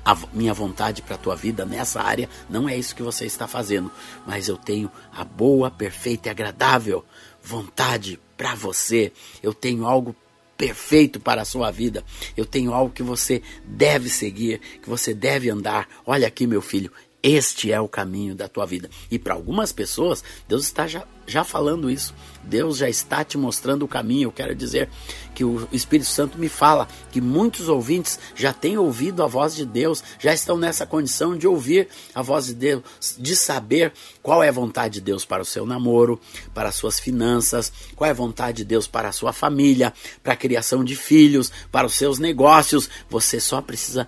a 0.04 0.18
minha 0.34 0.54
vontade 0.54 1.02
para 1.02 1.16
a 1.16 1.20
tua 1.20 1.36
vida 1.36 1.66
nessa 1.66 2.02
área 2.02 2.30
não 2.50 2.68
é 2.68 2.76
isso 2.76 2.96
que 2.96 3.04
você 3.04 3.26
está 3.26 3.48
fazendo, 3.48 3.92
mas 4.26 4.48
eu 4.48 4.58
tenho 4.58 4.92
a 5.12 5.24
boa, 5.24 5.70
perfeita 5.70 6.30
e 6.30 6.32
agradável 6.32 7.06
vontade 7.44 8.20
para 8.38 8.56
você. 8.56 9.12
Eu 9.44 9.54
tenho 9.54 9.86
algo 9.86 10.16
perfeito 10.60 11.22
para 11.22 11.42
a 11.42 11.46
sua 11.46 11.72
vida. 11.72 12.04
Eu 12.36 12.46
tenho 12.46 12.74
algo 12.74 12.94
que 12.94 13.02
você 13.02 13.42
deve 13.64 14.10
seguir, 14.10 14.60
que 14.82 14.90
você 14.90 15.14
deve 15.14 15.50
andar. 15.50 15.88
Olha 16.06 16.28
aqui, 16.28 16.46
meu 16.46 16.62
filho, 16.62 16.92
este 17.22 17.72
é 17.72 17.80
o 17.80 17.88
caminho 17.88 18.34
da 18.34 18.48
tua 18.48 18.66
vida. 18.66 18.90
E 19.12 19.20
para 19.20 19.34
algumas 19.34 19.74
pessoas, 19.74 20.24
Deus 20.48 20.64
está 20.64 20.88
já, 20.88 21.04
já 21.28 21.44
falando 21.44 21.92
isso. 21.92 22.14
Deus 22.44 22.78
já 22.78 22.90
está 22.90 23.26
te 23.26 23.38
mostrando 23.38 23.84
o 23.84 23.90
caminho. 23.90 24.28
Eu 24.28 24.32
quero 24.32 24.56
dizer 24.56 24.90
que 25.36 25.44
o 25.44 25.68
Espírito 25.72 26.10
Santo 26.10 26.38
me 26.38 26.48
fala 26.48 26.88
que 27.12 27.20
muitos 27.20 27.68
ouvintes 27.68 28.18
já 28.36 28.54
têm 28.54 28.78
ouvido 28.78 29.22
a 29.22 29.28
voz 29.28 29.54
de 29.54 29.66
Deus, 29.66 30.02
já 30.18 30.34
estão 30.34 30.58
nessa 30.58 30.86
condição 30.86 31.38
de 31.38 31.46
ouvir 31.46 31.90
a 32.16 32.22
voz 32.22 32.46
de 32.48 32.54
Deus, 32.54 32.84
de 33.18 33.36
saber 33.36 33.92
qual 34.24 34.42
é 34.42 34.48
a 34.48 34.54
vontade 34.54 34.96
de 34.96 35.02
Deus 35.02 35.26
para 35.26 35.42
o 35.42 35.46
seu 35.46 35.66
namoro, 35.66 36.20
para 36.54 36.70
as 36.70 36.76
suas 36.76 37.02
finanças, 37.02 37.72
qual 37.98 38.08
é 38.08 38.12
a 38.12 38.16
vontade 38.16 38.58
de 38.58 38.66
Deus 38.66 38.88
para 38.88 39.10
a 39.10 39.14
sua 39.14 39.34
família, 39.34 39.94
para 40.24 40.34
a 40.34 40.38
criação 40.38 40.86
de 40.86 40.96
filhos, 40.96 41.52
para 41.70 41.86
os 41.86 41.96
seus 41.96 42.18
negócios. 42.18 42.90
Você 43.10 43.42
só 43.42 43.62
precisa 43.62 44.08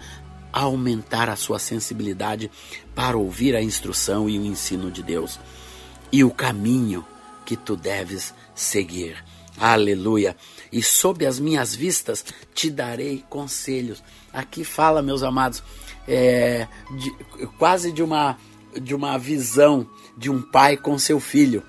aumentar 0.52 1.30
a 1.30 1.36
sua 1.36 1.60
sensibilidade 1.60 2.52
para 2.94 3.18
ouvir 3.18 3.56
a 3.56 3.62
instrução 3.62 4.30
e 4.30 4.38
o 4.38 4.46
ensino 4.46 4.92
de 4.92 5.02
Deus 5.02 5.40
e 6.12 6.24
o 6.24 6.32
caminho 6.32 7.06
que 7.46 7.56
tu 7.56 7.76
deves 7.76 8.34
seguir. 8.54 9.24
Aleluia. 9.58 10.36
E 10.72 10.82
sob 10.82 11.26
as 11.26 11.40
minhas 11.40 11.76
vistas 11.76 12.26
te 12.54 12.70
darei 12.70 13.24
conselhos. 13.30 14.04
Aqui 14.34 14.64
fala, 14.64 15.02
meus 15.02 15.24
amados, 15.24 15.64
é, 16.08 16.68
de, 16.98 17.48
quase 17.58 17.92
de 17.92 18.02
uma, 18.02 18.38
de 18.82 18.96
uma 18.96 19.18
visão 19.18 19.88
de 20.18 20.30
um 20.30 20.42
pai 20.42 20.78
com 20.78 20.98
seu 20.98 21.20
filho. 21.20 21.64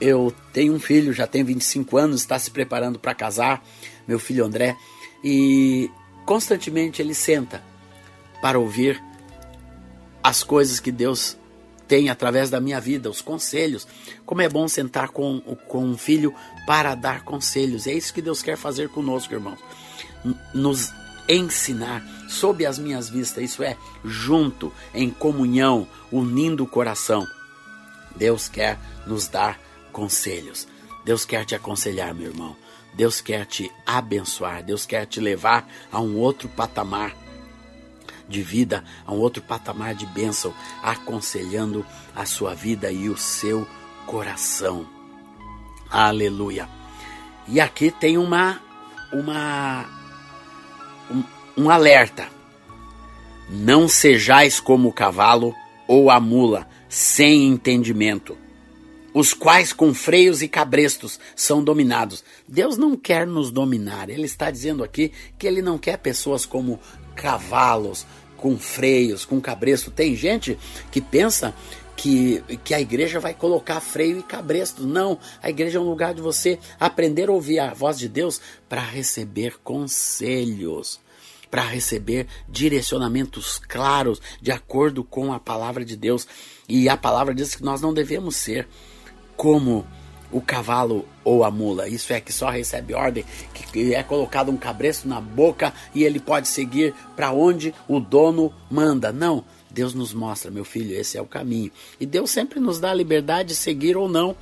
Eu 0.00 0.32
tenho 0.52 0.74
um 0.74 0.80
filho, 0.80 1.12
já 1.12 1.26
tem 1.26 1.42
25 1.42 1.96
anos, 1.96 2.20
está 2.20 2.38
se 2.38 2.50
preparando 2.50 2.98
para 2.98 3.14
casar, 3.14 3.64
meu 4.06 4.18
filho 4.18 4.44
André, 4.44 4.76
e 5.24 5.90
constantemente 6.24 7.02
ele 7.02 7.14
senta 7.14 7.71
para 8.42 8.58
ouvir 8.58 9.02
as 10.22 10.42
coisas 10.42 10.80
que 10.80 10.92
Deus 10.92 11.38
tem 11.86 12.10
através 12.10 12.50
da 12.50 12.60
minha 12.60 12.80
vida, 12.80 13.08
os 13.08 13.20
conselhos. 13.20 13.86
Como 14.26 14.42
é 14.42 14.48
bom 14.48 14.66
sentar 14.66 15.10
com, 15.10 15.40
com 15.68 15.84
um 15.84 15.96
filho 15.96 16.34
para 16.66 16.94
dar 16.94 17.22
conselhos. 17.22 17.86
É 17.86 17.92
isso 17.92 18.12
que 18.12 18.20
Deus 18.20 18.42
quer 18.42 18.56
fazer 18.56 18.88
conosco, 18.88 19.32
irmãos. 19.32 19.58
Nos 20.52 20.92
ensinar 21.28 22.02
sob 22.28 22.66
as 22.66 22.78
minhas 22.78 23.08
vistas, 23.08 23.44
isso 23.44 23.62
é, 23.62 23.76
junto, 24.04 24.72
em 24.92 25.10
comunhão, 25.10 25.86
unindo 26.10 26.64
o 26.64 26.68
coração. 26.68 27.26
Deus 28.16 28.48
quer 28.48 28.78
nos 29.06 29.28
dar 29.28 29.60
conselhos. 29.92 30.66
Deus 31.04 31.24
quer 31.24 31.44
te 31.44 31.54
aconselhar, 31.54 32.14
meu 32.14 32.30
irmão. 32.30 32.56
Deus 32.94 33.20
quer 33.20 33.46
te 33.46 33.70
abençoar. 33.86 34.62
Deus 34.62 34.84
quer 34.84 35.06
te 35.06 35.20
levar 35.20 35.68
a 35.90 36.00
um 36.00 36.16
outro 36.16 36.48
patamar 36.48 37.21
de 38.32 38.42
vida, 38.42 38.82
a 39.06 39.12
um 39.12 39.18
outro 39.18 39.42
patamar 39.42 39.94
de 39.94 40.06
bênção, 40.06 40.52
aconselhando 40.82 41.86
a 42.16 42.26
sua 42.26 42.54
vida 42.54 42.90
e 42.90 43.08
o 43.08 43.16
seu 43.16 43.68
coração. 44.06 44.86
Aleluia. 45.90 46.68
E 47.46 47.60
aqui 47.60 47.90
tem 47.90 48.18
uma 48.18 48.60
uma 49.12 49.86
um, 51.10 51.22
um 51.56 51.70
alerta. 51.70 52.28
Não 53.50 53.86
sejais 53.86 54.58
como 54.58 54.88
o 54.88 54.92
cavalo 54.92 55.54
ou 55.86 56.10
a 56.10 56.18
mula, 56.18 56.66
sem 56.88 57.46
entendimento, 57.46 58.38
os 59.12 59.34
quais 59.34 59.72
com 59.72 59.92
freios 59.92 60.40
e 60.40 60.48
cabrestos 60.48 61.20
são 61.36 61.62
dominados. 61.62 62.24
Deus 62.48 62.78
não 62.78 62.96
quer 62.96 63.26
nos 63.26 63.50
dominar. 63.50 64.08
Ele 64.08 64.24
está 64.24 64.50
dizendo 64.50 64.82
aqui 64.82 65.12
que 65.38 65.46
ele 65.46 65.60
não 65.60 65.76
quer 65.76 65.98
pessoas 65.98 66.46
como 66.46 66.80
cavalos, 67.14 68.06
com 68.42 68.58
freios, 68.58 69.24
com 69.24 69.40
cabresto. 69.40 69.92
Tem 69.92 70.16
gente 70.16 70.58
que 70.90 71.00
pensa 71.00 71.54
que, 71.96 72.42
que 72.64 72.74
a 72.74 72.80
igreja 72.80 73.20
vai 73.20 73.32
colocar 73.32 73.80
freio 73.80 74.18
e 74.18 74.22
cabresto. 74.22 74.84
Não, 74.84 75.16
a 75.40 75.48
igreja 75.48 75.78
é 75.78 75.80
um 75.80 75.88
lugar 75.88 76.12
de 76.12 76.20
você 76.20 76.58
aprender 76.80 77.28
a 77.28 77.32
ouvir 77.32 77.60
a 77.60 77.72
voz 77.72 77.96
de 77.96 78.08
Deus 78.08 78.40
para 78.68 78.82
receber 78.82 79.58
conselhos, 79.62 81.00
para 81.48 81.62
receber 81.62 82.26
direcionamentos 82.48 83.60
claros 83.68 84.20
de 84.40 84.50
acordo 84.50 85.04
com 85.04 85.32
a 85.32 85.38
palavra 85.38 85.84
de 85.84 85.96
Deus. 85.96 86.26
E 86.68 86.88
a 86.88 86.96
palavra 86.96 87.32
diz 87.32 87.54
que 87.54 87.62
nós 87.62 87.80
não 87.80 87.94
devemos 87.94 88.34
ser 88.34 88.66
como 89.36 89.86
o 90.32 90.40
cavalo 90.40 91.06
ou 91.22 91.44
a 91.44 91.50
mula. 91.50 91.88
Isso 91.88 92.12
é 92.12 92.20
que 92.20 92.32
só 92.32 92.48
recebe 92.48 92.94
ordem, 92.94 93.24
que 93.72 93.94
é 93.94 94.02
colocado 94.02 94.50
um 94.50 94.56
cabresto 94.56 95.06
na 95.06 95.20
boca 95.20 95.72
e 95.94 96.02
ele 96.02 96.18
pode 96.18 96.48
seguir 96.48 96.94
para 97.14 97.30
onde 97.30 97.74
o 97.86 98.00
dono 98.00 98.52
manda. 98.70 99.12
Não, 99.12 99.44
Deus 99.70 99.94
nos 99.94 100.12
mostra, 100.12 100.50
meu 100.50 100.64
filho, 100.64 100.94
esse 100.94 101.16
é 101.16 101.22
o 101.22 101.26
caminho. 101.26 101.70
E 102.00 102.06
Deus 102.06 102.30
sempre 102.30 102.58
nos 102.58 102.80
dá 102.80 102.90
a 102.90 102.94
liberdade 102.94 103.50
de 103.50 103.54
seguir 103.54 103.96
ou 103.96 104.08
não. 104.08 104.36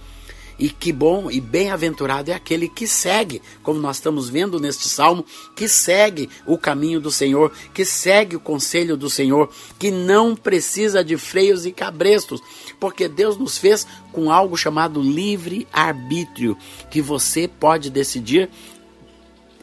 E 0.60 0.68
que 0.68 0.92
bom 0.92 1.30
e 1.30 1.40
bem-aventurado 1.40 2.30
é 2.30 2.34
aquele 2.34 2.68
que 2.68 2.86
segue, 2.86 3.40
como 3.62 3.80
nós 3.80 3.96
estamos 3.96 4.28
vendo 4.28 4.60
neste 4.60 4.86
salmo, 4.90 5.24
que 5.56 5.66
segue 5.66 6.28
o 6.46 6.58
caminho 6.58 7.00
do 7.00 7.10
Senhor, 7.10 7.50
que 7.72 7.82
segue 7.82 8.36
o 8.36 8.40
conselho 8.40 8.94
do 8.94 9.08
Senhor, 9.08 9.50
que 9.78 9.90
não 9.90 10.36
precisa 10.36 11.02
de 11.02 11.16
freios 11.16 11.64
e 11.64 11.72
cabrestos, 11.72 12.42
porque 12.78 13.08
Deus 13.08 13.38
nos 13.38 13.56
fez 13.56 13.86
com 14.12 14.30
algo 14.30 14.54
chamado 14.54 15.00
livre-arbítrio, 15.00 16.58
que 16.90 17.00
você 17.00 17.48
pode 17.48 17.88
decidir 17.88 18.50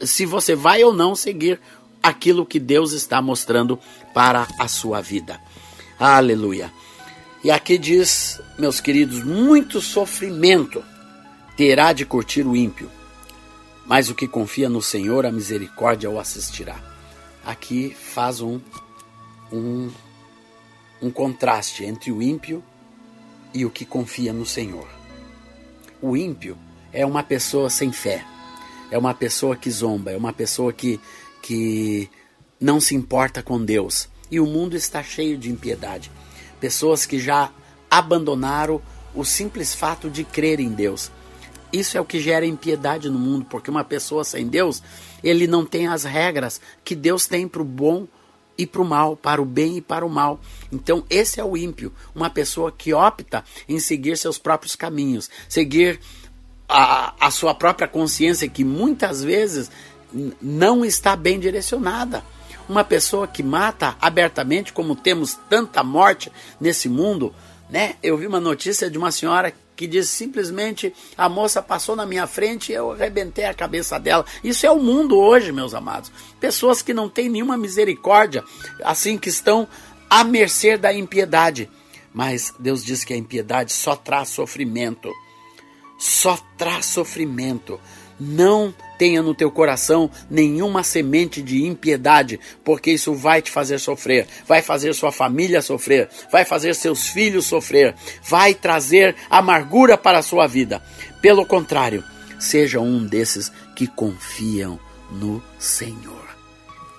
se 0.01 0.25
você 0.25 0.55
vai 0.55 0.83
ou 0.83 0.91
não 0.91 1.15
seguir 1.15 1.61
aquilo 2.01 2.43
que 2.43 2.59
Deus 2.59 2.91
está 2.93 3.21
mostrando 3.21 3.77
para 4.15 4.47
a 4.57 4.67
sua 4.67 4.99
vida. 4.99 5.39
Aleluia. 5.99 6.71
E 7.43 7.51
aqui 7.51 7.77
diz, 7.77 8.41
meus 8.57 8.81
queridos, 8.81 9.23
muito 9.23 9.79
sofrimento 9.79 10.83
terá 11.55 11.93
de 11.93 12.03
curtir 12.03 12.45
o 12.45 12.55
ímpio, 12.55 12.89
mas 13.85 14.09
o 14.09 14.15
que 14.15 14.27
confia 14.27 14.67
no 14.67 14.81
Senhor, 14.81 15.25
a 15.25 15.31
misericórdia 15.31 16.09
o 16.09 16.19
assistirá. 16.19 16.79
Aqui 17.45 17.95
faz 17.95 18.41
um, 18.41 18.59
um, 19.51 19.89
um 21.01 21.11
contraste 21.11 21.85
entre 21.85 22.11
o 22.11 22.21
ímpio 22.21 22.63
e 23.53 23.65
o 23.65 23.69
que 23.69 23.85
confia 23.85 24.33
no 24.33 24.45
Senhor. 24.45 24.87
O 26.01 26.17
ímpio 26.17 26.57
é 26.91 27.05
uma 27.05 27.21
pessoa 27.21 27.69
sem 27.69 27.91
fé, 27.91 28.25
é 28.89 28.97
uma 28.97 29.13
pessoa 29.13 29.55
que 29.55 29.69
zomba, 29.69 30.11
é 30.11 30.17
uma 30.17 30.33
pessoa 30.33 30.73
que, 30.73 30.99
que 31.41 32.09
não 32.59 32.81
se 32.81 32.95
importa 32.95 33.43
com 33.43 33.63
Deus. 33.63 34.09
E 34.29 34.39
o 34.39 34.45
mundo 34.45 34.75
está 34.75 35.01
cheio 35.03 35.37
de 35.37 35.49
impiedade 35.49 36.11
pessoas 36.59 37.05
que 37.05 37.19
já 37.19 37.51
abandonaram 37.89 38.81
o 39.13 39.23
simples 39.23 39.73
fato 39.73 40.09
de 40.09 40.23
crer 40.23 40.59
em 40.59 40.69
Deus. 40.69 41.11
Isso 41.71 41.97
é 41.97 42.01
o 42.01 42.05
que 42.05 42.19
gera 42.19 42.45
impiedade 42.45 43.09
no 43.09 43.19
mundo, 43.19 43.45
porque 43.49 43.69
uma 43.69 43.83
pessoa 43.83 44.23
sem 44.23 44.47
Deus, 44.47 44.81
ele 45.23 45.47
não 45.47 45.65
tem 45.65 45.87
as 45.87 46.03
regras 46.03 46.61
que 46.83 46.95
Deus 46.95 47.27
tem 47.27 47.47
para 47.47 47.61
o 47.61 47.65
bom 47.65 48.07
e 48.57 48.65
para 48.65 48.81
o 48.81 48.85
mal, 48.85 49.15
para 49.15 49.41
o 49.41 49.45
bem 49.45 49.77
e 49.77 49.81
para 49.81 50.05
o 50.05 50.09
mal. 50.09 50.39
Então, 50.71 51.03
esse 51.09 51.39
é 51.39 51.43
o 51.43 51.57
ímpio, 51.57 51.93
uma 52.15 52.29
pessoa 52.29 52.71
que 52.71 52.93
opta 52.93 53.43
em 53.67 53.79
seguir 53.79 54.17
seus 54.17 54.37
próprios 54.37 54.75
caminhos, 54.75 55.29
seguir 55.47 55.99
a, 56.67 57.13
a 57.19 57.31
sua 57.31 57.53
própria 57.53 57.87
consciência, 57.87 58.47
que 58.47 58.63
muitas 58.63 59.23
vezes 59.23 59.69
não 60.41 60.85
está 60.85 61.15
bem 61.15 61.39
direcionada 61.39 62.23
uma 62.67 62.83
pessoa 62.83 63.27
que 63.27 63.41
mata 63.41 63.95
abertamente, 64.01 64.73
como 64.73 64.95
temos 64.95 65.37
tanta 65.49 65.83
morte 65.83 66.31
nesse 66.59 66.89
mundo, 66.89 67.33
né? 67.69 67.95
Eu 68.01 68.17
vi 68.17 68.27
uma 68.27 68.39
notícia 68.39 68.89
de 68.89 68.97
uma 68.97 69.11
senhora 69.11 69.53
que 69.75 69.85
diz 69.85 70.09
simplesmente 70.09 70.93
a 71.15 71.29
moça 71.29 71.61
passou 71.61 71.95
na 71.95 72.05
minha 72.05 72.25
frente 72.25 72.71
e 72.71 72.75
eu 72.75 72.91
arrebentei 72.91 73.45
a 73.45 73.53
cabeça 73.53 73.99
dela. 73.99 74.25
Isso 74.43 74.65
é 74.65 74.71
o 74.71 74.79
mundo 74.79 75.17
hoje, 75.17 75.51
meus 75.51 75.73
amados. 75.73 76.11
Pessoas 76.39 76.81
que 76.81 76.93
não 76.93 77.07
têm 77.07 77.29
nenhuma 77.29 77.55
misericórdia, 77.55 78.43
assim 78.83 79.17
que 79.17 79.29
estão 79.29 79.67
à 80.09 80.23
mercê 80.23 80.77
da 80.77 80.91
impiedade. 80.91 81.69
Mas 82.11 82.53
Deus 82.57 82.83
diz 82.83 83.03
que 83.03 83.13
a 83.13 83.17
impiedade 83.17 83.71
só 83.71 83.95
traz 83.95 84.29
sofrimento. 84.29 85.13
Só 85.99 86.39
traz 86.57 86.87
sofrimento. 86.87 87.79
Não 88.19 88.73
tenha 88.97 89.21
no 89.21 89.33
teu 89.33 89.51
coração 89.51 90.09
nenhuma 90.29 90.83
semente 90.83 91.41
de 91.41 91.63
impiedade, 91.65 92.39
porque 92.63 92.91
isso 92.91 93.13
vai 93.13 93.41
te 93.41 93.51
fazer 93.51 93.79
sofrer, 93.79 94.27
vai 94.47 94.61
fazer 94.61 94.93
sua 94.93 95.11
família 95.11 95.61
sofrer, 95.61 96.09
vai 96.31 96.43
fazer 96.43 96.73
seus 96.73 97.07
filhos 97.07 97.45
sofrer, 97.45 97.93
vai 98.23 98.53
trazer 98.53 99.15
amargura 99.29 99.97
para 99.97 100.17
a 100.19 100.23
sua 100.23 100.47
vida. 100.47 100.81
Pelo 101.21 101.45
contrário, 101.45 102.03
seja 102.39 102.79
um 102.79 103.05
desses 103.05 103.51
que 103.75 103.87
confiam 103.87 104.79
no 105.11 105.41
Senhor. 105.59 106.26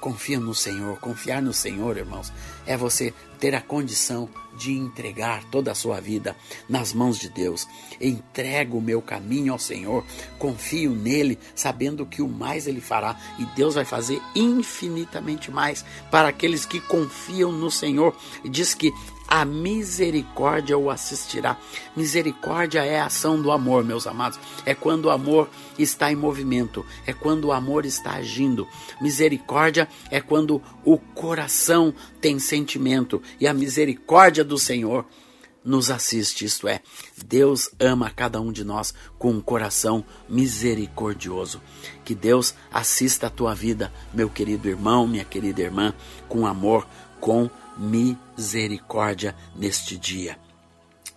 Confia 0.08 0.40
no 0.40 0.54
Senhor, 0.54 0.98
confiar 1.00 1.42
no 1.42 1.52
Senhor, 1.52 1.98
irmãos, 1.98 2.32
é 2.66 2.78
você 2.78 3.12
ter 3.38 3.54
a 3.54 3.60
condição 3.60 4.26
de 4.56 4.72
entregar 4.72 5.44
toda 5.50 5.70
a 5.70 5.74
sua 5.74 6.00
vida 6.00 6.34
nas 6.66 6.94
mãos 6.94 7.18
de 7.18 7.28
Deus. 7.28 7.68
Entrego 8.00 8.78
o 8.78 8.80
meu 8.80 9.02
caminho 9.02 9.52
ao 9.52 9.58
Senhor, 9.58 10.02
confio 10.38 10.92
nele, 10.92 11.38
sabendo 11.54 12.06
que 12.06 12.22
o 12.22 12.28
mais 12.28 12.66
ele 12.66 12.80
fará 12.80 13.20
e 13.38 13.44
Deus 13.54 13.74
vai 13.74 13.84
fazer 13.84 14.18
infinitamente 14.34 15.50
mais 15.50 15.84
para 16.10 16.28
aqueles 16.28 16.64
que 16.64 16.80
confiam 16.80 17.52
no 17.52 17.70
Senhor. 17.70 18.16
Diz 18.50 18.72
que 18.72 18.90
a 19.28 19.44
misericórdia 19.44 20.78
o 20.78 20.90
assistirá. 20.90 21.58
Misericórdia 21.94 22.84
é 22.84 22.98
a 22.98 23.06
ação 23.06 23.40
do 23.40 23.52
amor, 23.52 23.84
meus 23.84 24.06
amados. 24.06 24.40
É 24.64 24.74
quando 24.74 25.04
o 25.04 25.10
amor 25.10 25.50
está 25.78 26.10
em 26.10 26.16
movimento, 26.16 26.84
é 27.06 27.12
quando 27.12 27.44
o 27.46 27.52
amor 27.52 27.84
está 27.84 28.12
agindo. 28.12 28.66
Misericórdia 29.00 29.86
é 30.10 30.20
quando 30.20 30.62
o 30.82 30.96
coração 30.96 31.92
tem 32.20 32.38
sentimento 32.38 33.22
e 33.38 33.46
a 33.46 33.52
misericórdia 33.52 34.42
do 34.42 34.56
Senhor 34.56 35.04
nos 35.64 35.90
assiste, 35.90 36.46
isto 36.46 36.66
é, 36.66 36.80
Deus 37.26 37.70
ama 37.78 38.10
cada 38.10 38.40
um 38.40 38.50
de 38.50 38.64
nós 38.64 38.94
com 39.18 39.32
um 39.32 39.40
coração 39.40 40.02
misericordioso. 40.26 41.60
Que 42.04 42.14
Deus 42.14 42.54
assista 42.72 43.26
a 43.26 43.30
tua 43.30 43.54
vida, 43.54 43.92
meu 44.14 44.30
querido 44.30 44.66
irmão, 44.66 45.06
minha 45.06 45.24
querida 45.24 45.60
irmã, 45.60 45.92
com 46.26 46.46
amor, 46.46 46.86
com 47.20 47.50
misericórdia 47.78 49.34
neste 49.56 49.96
dia. 49.96 50.36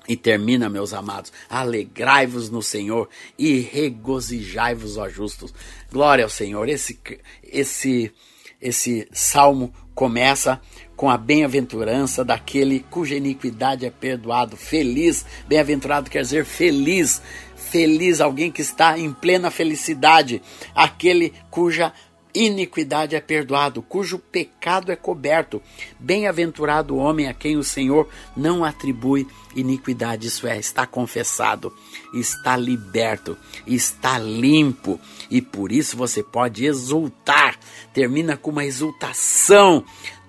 E 0.08 0.16
termina, 0.16 0.68
meus 0.68 0.94
amados, 0.94 1.32
alegrai-vos 1.50 2.50
no 2.50 2.62
Senhor 2.62 3.08
e 3.38 3.60
regozijai-vos, 3.60 4.98
ó 4.98 5.08
justos. 5.08 5.54
Glória 5.92 6.24
ao 6.24 6.30
Senhor. 6.30 6.68
Esse, 6.68 7.00
esse, 7.44 8.12
esse 8.60 9.08
salmo 9.12 9.74
começa 9.94 10.60
com 10.96 11.10
a 11.10 11.18
bem-aventurança 11.18 12.26
daquele 12.26 12.80
cuja 12.90 13.16
iniquidade 13.16 13.86
é 13.86 13.92
perdoado. 13.92 14.58
Feliz, 14.58 15.26
bem-aventurado 15.48 16.10
quer 16.10 16.22
dizer 16.22 16.46
feliz. 16.46 17.22
Feliz, 17.56 18.20
alguém 18.20 18.52
que 18.52 18.62
está 18.62 19.00
em 19.00 19.14
plena 19.14 19.50
felicidade, 19.50 20.42
aquele 20.76 21.32
cuja 21.50 21.94
iniquidade 22.34 23.16
é 23.16 23.22
perdoado, 23.22 23.82
cujo 23.82 24.20
pecado 24.20 24.92
é 24.92 24.96
coberto. 24.96 25.62
Bem-aventurado 26.00 26.96
o 26.96 26.98
homem 26.98 27.28
a 27.28 27.34
quem 27.34 27.58
o 27.58 27.64
Senhor 27.64 28.08
não 28.36 28.64
atribui 28.64 29.28
iniquidade, 29.56 30.28
isso 30.28 30.48
é, 30.48 30.58
está 30.58 30.86
confessado, 30.86 31.74
está 32.14 32.56
liberto, 32.56 33.38
está 33.68 34.18
limpo, 34.18 35.00
e 35.30 35.42
por 35.42 35.72
isso 35.72 35.98
você 35.98 36.24
pode 36.24 36.66
exultar. 36.66 37.58
Termina 37.94 38.38
com 38.38 38.52
uma 38.52 38.66
exultação. 38.66 39.84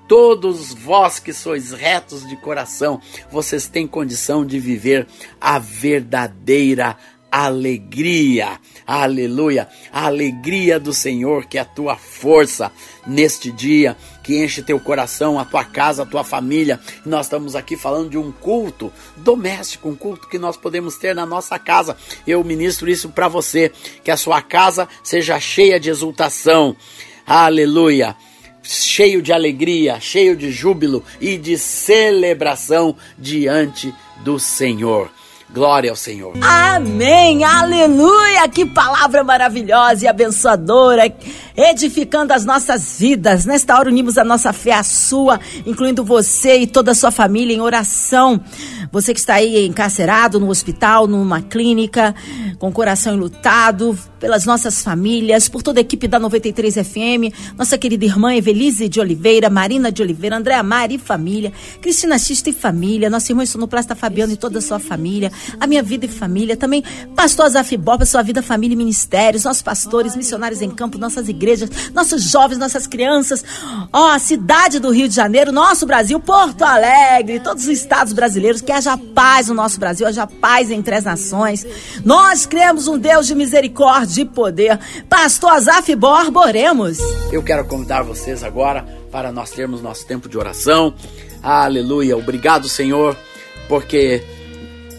Todos 0.08 0.74
vós 0.74 1.18
que 1.18 1.32
sois 1.32 1.72
retos 1.72 2.28
de 2.28 2.36
coração, 2.36 3.00
vocês 3.30 3.66
têm 3.66 3.86
condição 3.86 4.44
de 4.44 4.58
viver 4.58 5.06
a 5.40 5.58
verdadeira 5.58 6.98
alegria. 7.32 8.60
Aleluia! 8.86 9.66
A 9.90 10.06
alegria 10.06 10.78
do 10.78 10.92
Senhor, 10.92 11.46
que 11.46 11.56
é 11.56 11.62
a 11.62 11.64
tua 11.64 11.96
força 11.96 12.70
neste 13.06 13.50
dia, 13.50 13.96
que 14.22 14.44
enche 14.44 14.62
teu 14.62 14.78
coração, 14.78 15.38
a 15.38 15.44
tua 15.46 15.64
casa, 15.64 16.02
a 16.02 16.06
tua 16.06 16.22
família. 16.22 16.78
Nós 17.06 17.26
estamos 17.26 17.56
aqui 17.56 17.74
falando 17.74 18.10
de 18.10 18.18
um 18.18 18.30
culto 18.30 18.92
doméstico, 19.16 19.88
um 19.88 19.96
culto 19.96 20.28
que 20.28 20.38
nós 20.38 20.58
podemos 20.58 20.96
ter 20.96 21.14
na 21.14 21.24
nossa 21.24 21.58
casa. 21.58 21.96
Eu 22.26 22.44
ministro 22.44 22.90
isso 22.90 23.08
para 23.08 23.28
você, 23.28 23.72
que 24.04 24.10
a 24.10 24.16
sua 24.16 24.42
casa 24.42 24.86
seja 25.02 25.40
cheia 25.40 25.80
de 25.80 25.88
exultação. 25.88 26.76
Aleluia! 27.26 28.14
cheio 28.62 29.20
de 29.20 29.32
alegria, 29.32 29.98
cheio 29.98 30.36
de 30.36 30.52
júbilo 30.52 31.04
e 31.20 31.36
de 31.36 31.58
celebração 31.58 32.96
diante 33.18 33.92
do 34.22 34.38
Senhor. 34.38 35.10
Glória 35.52 35.90
ao 35.90 35.96
Senhor. 35.96 36.32
Amém, 36.40 37.44
aleluia! 37.44 38.48
Que 38.48 38.64
palavra 38.64 39.22
maravilhosa 39.22 40.06
e 40.06 40.08
abençoadora, 40.08 41.12
edificando 41.54 42.32
as 42.32 42.46
nossas 42.46 42.98
vidas. 42.98 43.44
Nesta 43.44 43.78
hora 43.78 43.90
unimos 43.90 44.16
a 44.16 44.24
nossa 44.24 44.50
fé 44.54 44.72
à 44.72 44.82
sua, 44.82 45.38
incluindo 45.66 46.02
você 46.02 46.60
e 46.60 46.66
toda 46.66 46.92
a 46.92 46.94
sua 46.94 47.10
família 47.10 47.54
em 47.54 47.60
oração. 47.60 48.40
Você 48.90 49.12
que 49.12 49.20
está 49.20 49.34
aí 49.34 49.66
encarcerado 49.66 50.40
no 50.40 50.48
hospital, 50.48 51.06
numa 51.06 51.42
clínica, 51.42 52.14
com 52.58 52.68
o 52.68 52.72
coração 52.72 53.12
enlutado, 53.12 53.98
pelas 54.22 54.46
nossas 54.46 54.84
famílias, 54.84 55.48
por 55.48 55.64
toda 55.64 55.80
a 55.80 55.82
equipe 55.82 56.06
da 56.06 56.16
93 56.16 56.74
FM, 56.74 57.34
nossa 57.58 57.76
querida 57.76 58.04
irmã 58.04 58.32
Evelise 58.32 58.88
de 58.88 59.00
Oliveira, 59.00 59.50
Marina 59.50 59.90
de 59.90 60.00
Oliveira, 60.00 60.36
Andréa 60.36 60.62
Mari 60.62 60.94
e 60.94 60.98
família, 60.98 61.52
Cristina 61.80 62.16
Xista 62.20 62.48
e 62.48 62.52
família, 62.52 63.10
nossa 63.10 63.32
irmã 63.32 63.44
Sonoplasta 63.44 63.96
Fabiano 63.96 64.32
e 64.32 64.36
toda 64.36 64.60
a 64.60 64.62
sua 64.62 64.78
família, 64.78 65.32
a 65.58 65.66
minha 65.66 65.82
vida 65.82 66.06
e 66.06 66.08
família, 66.08 66.56
também 66.56 66.84
pastor 67.16 67.46
Azaf 67.46 67.76
Bob, 67.76 68.06
sua 68.06 68.22
vida, 68.22 68.40
família 68.44 68.74
e 68.74 68.76
ministérios, 68.76 69.42
nossos 69.42 69.60
pastores, 69.60 70.14
missionários 70.14 70.62
em 70.62 70.70
campo, 70.70 70.98
nossas 70.98 71.28
igrejas, 71.28 71.68
nossos 71.92 72.22
jovens, 72.22 72.58
nossas 72.58 72.86
crianças, 72.86 73.44
ó, 73.92 74.12
a 74.12 74.20
cidade 74.20 74.78
do 74.78 74.92
Rio 74.92 75.08
de 75.08 75.16
Janeiro, 75.16 75.50
nosso 75.50 75.84
Brasil, 75.84 76.20
Porto 76.20 76.62
Alegre, 76.62 77.40
todos 77.40 77.64
os 77.64 77.70
estados 77.70 78.12
brasileiros, 78.12 78.60
que 78.60 78.70
haja 78.70 78.96
paz 78.96 79.48
no 79.48 79.54
nosso 79.54 79.80
Brasil, 79.80 80.06
haja 80.06 80.28
paz 80.28 80.70
entre 80.70 80.94
as 80.94 81.02
nações. 81.02 81.66
Nós 82.04 82.46
cremos 82.46 82.86
um 82.86 82.96
Deus 82.96 83.26
de 83.26 83.34
misericórdia 83.34 84.11
de 84.14 84.24
poder. 84.24 84.78
Pastor 85.08 85.52
Azaf 85.52 85.94
Borba, 85.94 86.40
oremos. 86.40 86.98
Eu 87.32 87.42
quero 87.42 87.64
convidar 87.64 88.02
vocês 88.02 88.42
agora 88.42 88.84
para 89.10 89.32
nós 89.32 89.50
termos 89.50 89.82
nosso 89.82 90.06
tempo 90.06 90.28
de 90.28 90.38
oração. 90.38 90.94
Aleluia. 91.42 92.16
Obrigado, 92.16 92.68
Senhor, 92.68 93.16
porque 93.68 94.22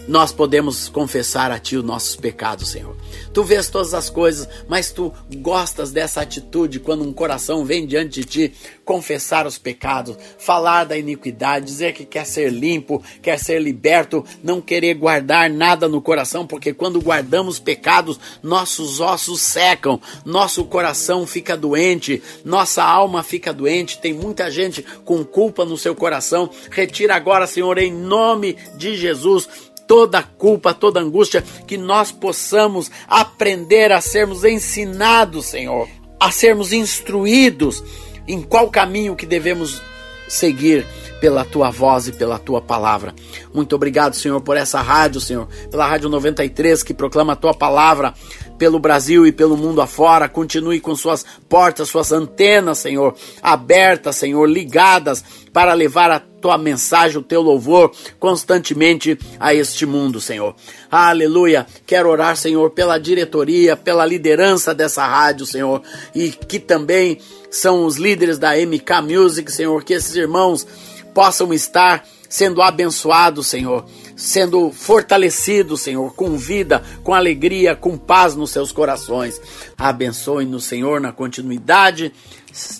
nós 0.06 0.32
podemos 0.32 0.88
confessar 0.88 1.50
a 1.50 1.58
Ti 1.58 1.76
os 1.76 1.84
nossos 1.84 2.16
pecados, 2.16 2.68
Senhor. 2.68 2.96
Tu 3.32 3.42
vês 3.42 3.68
todas 3.68 3.94
as 3.94 4.10
coisas, 4.10 4.48
mas 4.68 4.92
tu 4.92 5.12
gostas 5.36 5.90
dessa 5.90 6.20
atitude 6.20 6.78
quando 6.80 7.04
um 7.04 7.12
coração 7.12 7.64
vem 7.64 7.86
diante 7.86 8.20
de 8.20 8.24
ti 8.24 8.54
confessar 8.84 9.46
os 9.46 9.56
pecados, 9.56 10.16
falar 10.38 10.84
da 10.84 10.96
iniquidade, 10.96 11.64
dizer 11.66 11.94
que 11.94 12.04
quer 12.04 12.26
ser 12.26 12.52
limpo, 12.52 13.02
quer 13.22 13.38
ser 13.38 13.60
liberto, 13.60 14.24
não 14.42 14.60
querer 14.60 14.94
guardar 14.94 15.48
nada 15.48 15.88
no 15.88 16.02
coração, 16.02 16.46
porque 16.46 16.72
quando 16.74 17.00
guardamos 17.00 17.58
pecados, 17.58 18.20
nossos 18.42 19.00
ossos 19.00 19.40
secam, 19.40 20.00
nosso 20.24 20.64
coração 20.64 21.26
fica 21.26 21.56
doente, 21.56 22.22
nossa 22.44 22.84
alma 22.84 23.22
fica 23.22 23.52
doente. 23.52 23.98
Tem 23.98 24.12
muita 24.12 24.50
gente 24.50 24.84
com 25.04 25.24
culpa 25.24 25.64
no 25.64 25.78
seu 25.78 25.94
coração. 25.94 26.50
Retira 26.70 27.14
agora, 27.14 27.46
Senhor, 27.46 27.78
em 27.78 27.92
nome 27.92 28.56
de 28.76 28.96
Jesus 28.96 29.48
toda 29.86 30.22
culpa, 30.22 30.74
toda 30.74 31.00
angústia, 31.00 31.42
que 31.66 31.76
nós 31.76 32.10
possamos 32.10 32.90
aprender 33.08 33.92
a 33.92 34.00
sermos 34.00 34.44
ensinados, 34.44 35.46
Senhor, 35.46 35.88
a 36.18 36.30
sermos 36.30 36.72
instruídos 36.72 37.82
em 38.26 38.42
qual 38.42 38.70
caminho 38.70 39.16
que 39.16 39.26
devemos 39.26 39.82
seguir 40.28 40.86
pela 41.20 41.44
tua 41.44 41.70
voz 41.70 42.08
e 42.08 42.12
pela 42.12 42.38
tua 42.38 42.60
palavra. 42.60 43.14
Muito 43.52 43.74
obrigado, 43.74 44.14
Senhor, 44.14 44.40
por 44.40 44.56
essa 44.56 44.80
rádio, 44.80 45.20
Senhor, 45.20 45.48
pela 45.70 45.86
Rádio 45.86 46.08
93 46.08 46.82
que 46.82 46.92
proclama 46.92 47.32
a 47.32 47.36
tua 47.36 47.54
palavra 47.54 48.12
pelo 48.58 48.78
Brasil 48.78 49.26
e 49.26 49.32
pelo 49.32 49.56
mundo 49.56 49.80
afora. 49.80 50.28
Continue 50.28 50.80
com 50.80 50.94
suas 50.94 51.24
portas, 51.48 51.88
suas 51.88 52.12
antenas, 52.12 52.78
Senhor, 52.78 53.14
abertas, 53.42 54.16
Senhor, 54.16 54.46
ligadas 54.46 55.24
para 55.52 55.72
levar 55.72 56.10
a 56.10 56.18
tua 56.18 56.58
mensagem, 56.58 57.18
o 57.18 57.22
teu 57.22 57.40
louvor 57.40 57.90
constantemente 58.18 59.18
a 59.40 59.54
este 59.54 59.86
mundo, 59.86 60.20
Senhor. 60.20 60.54
Aleluia. 60.90 61.66
Quero 61.86 62.10
orar, 62.10 62.36
Senhor, 62.36 62.70
pela 62.70 62.98
diretoria, 62.98 63.76
pela 63.76 64.04
liderança 64.04 64.74
dessa 64.74 65.06
rádio, 65.06 65.46
Senhor, 65.46 65.82
e 66.14 66.30
que 66.30 66.58
também 66.58 67.18
são 67.50 67.86
os 67.86 67.96
líderes 67.96 68.38
da 68.38 68.56
MK 68.56 69.00
Music, 69.02 69.50
Senhor, 69.50 69.82
que 69.84 69.94
esses 69.94 70.14
irmãos 70.16 70.66
possam 71.14 71.54
estar 71.54 72.04
sendo 72.28 72.60
abençoados, 72.60 73.46
Senhor, 73.46 73.86
sendo 74.16 74.70
fortalecidos, 74.70 75.80
Senhor, 75.80 76.14
com 76.14 76.36
vida, 76.36 76.82
com 77.02 77.14
alegria, 77.14 77.74
com 77.74 77.96
paz 77.96 78.34
nos 78.34 78.50
seus 78.50 78.72
corações. 78.72 79.40
Abençoe-nos, 79.76 80.64
Senhor, 80.64 81.00
na 81.00 81.12
continuidade 81.12 82.12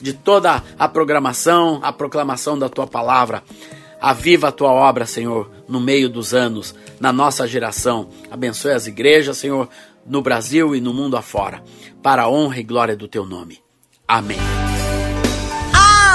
de 0.01 0.13
toda 0.13 0.63
a 0.79 0.89
programação, 0.89 1.81
a 1.83 1.93
proclamação 1.93 2.59
da 2.59 2.69
tua 2.69 2.87
palavra. 2.87 3.43
Aviva 4.01 4.49
a 4.49 4.53
tua 4.53 4.71
obra, 4.71 5.07
Senhor, 5.07 5.51
no 5.67 5.81
meio 5.81 6.09
dos 6.09 6.35
anos, 6.35 6.75
na 7.01 7.13
nossa 7.13 7.47
geração. 7.49 8.09
Abençoe 8.31 8.73
as 8.73 8.87
igrejas, 8.87 9.39
Senhor, 9.39 9.69
no 10.07 10.21
Brasil 10.21 10.77
e 10.77 10.81
no 10.81 10.93
mundo 10.93 11.17
afora, 11.17 11.63
para 12.03 12.25
a 12.25 12.31
honra 12.31 12.61
e 12.61 12.63
glória 12.63 12.97
do 12.97 13.09
teu 13.09 13.25
nome. 13.25 13.61
Amém. 14.07 14.64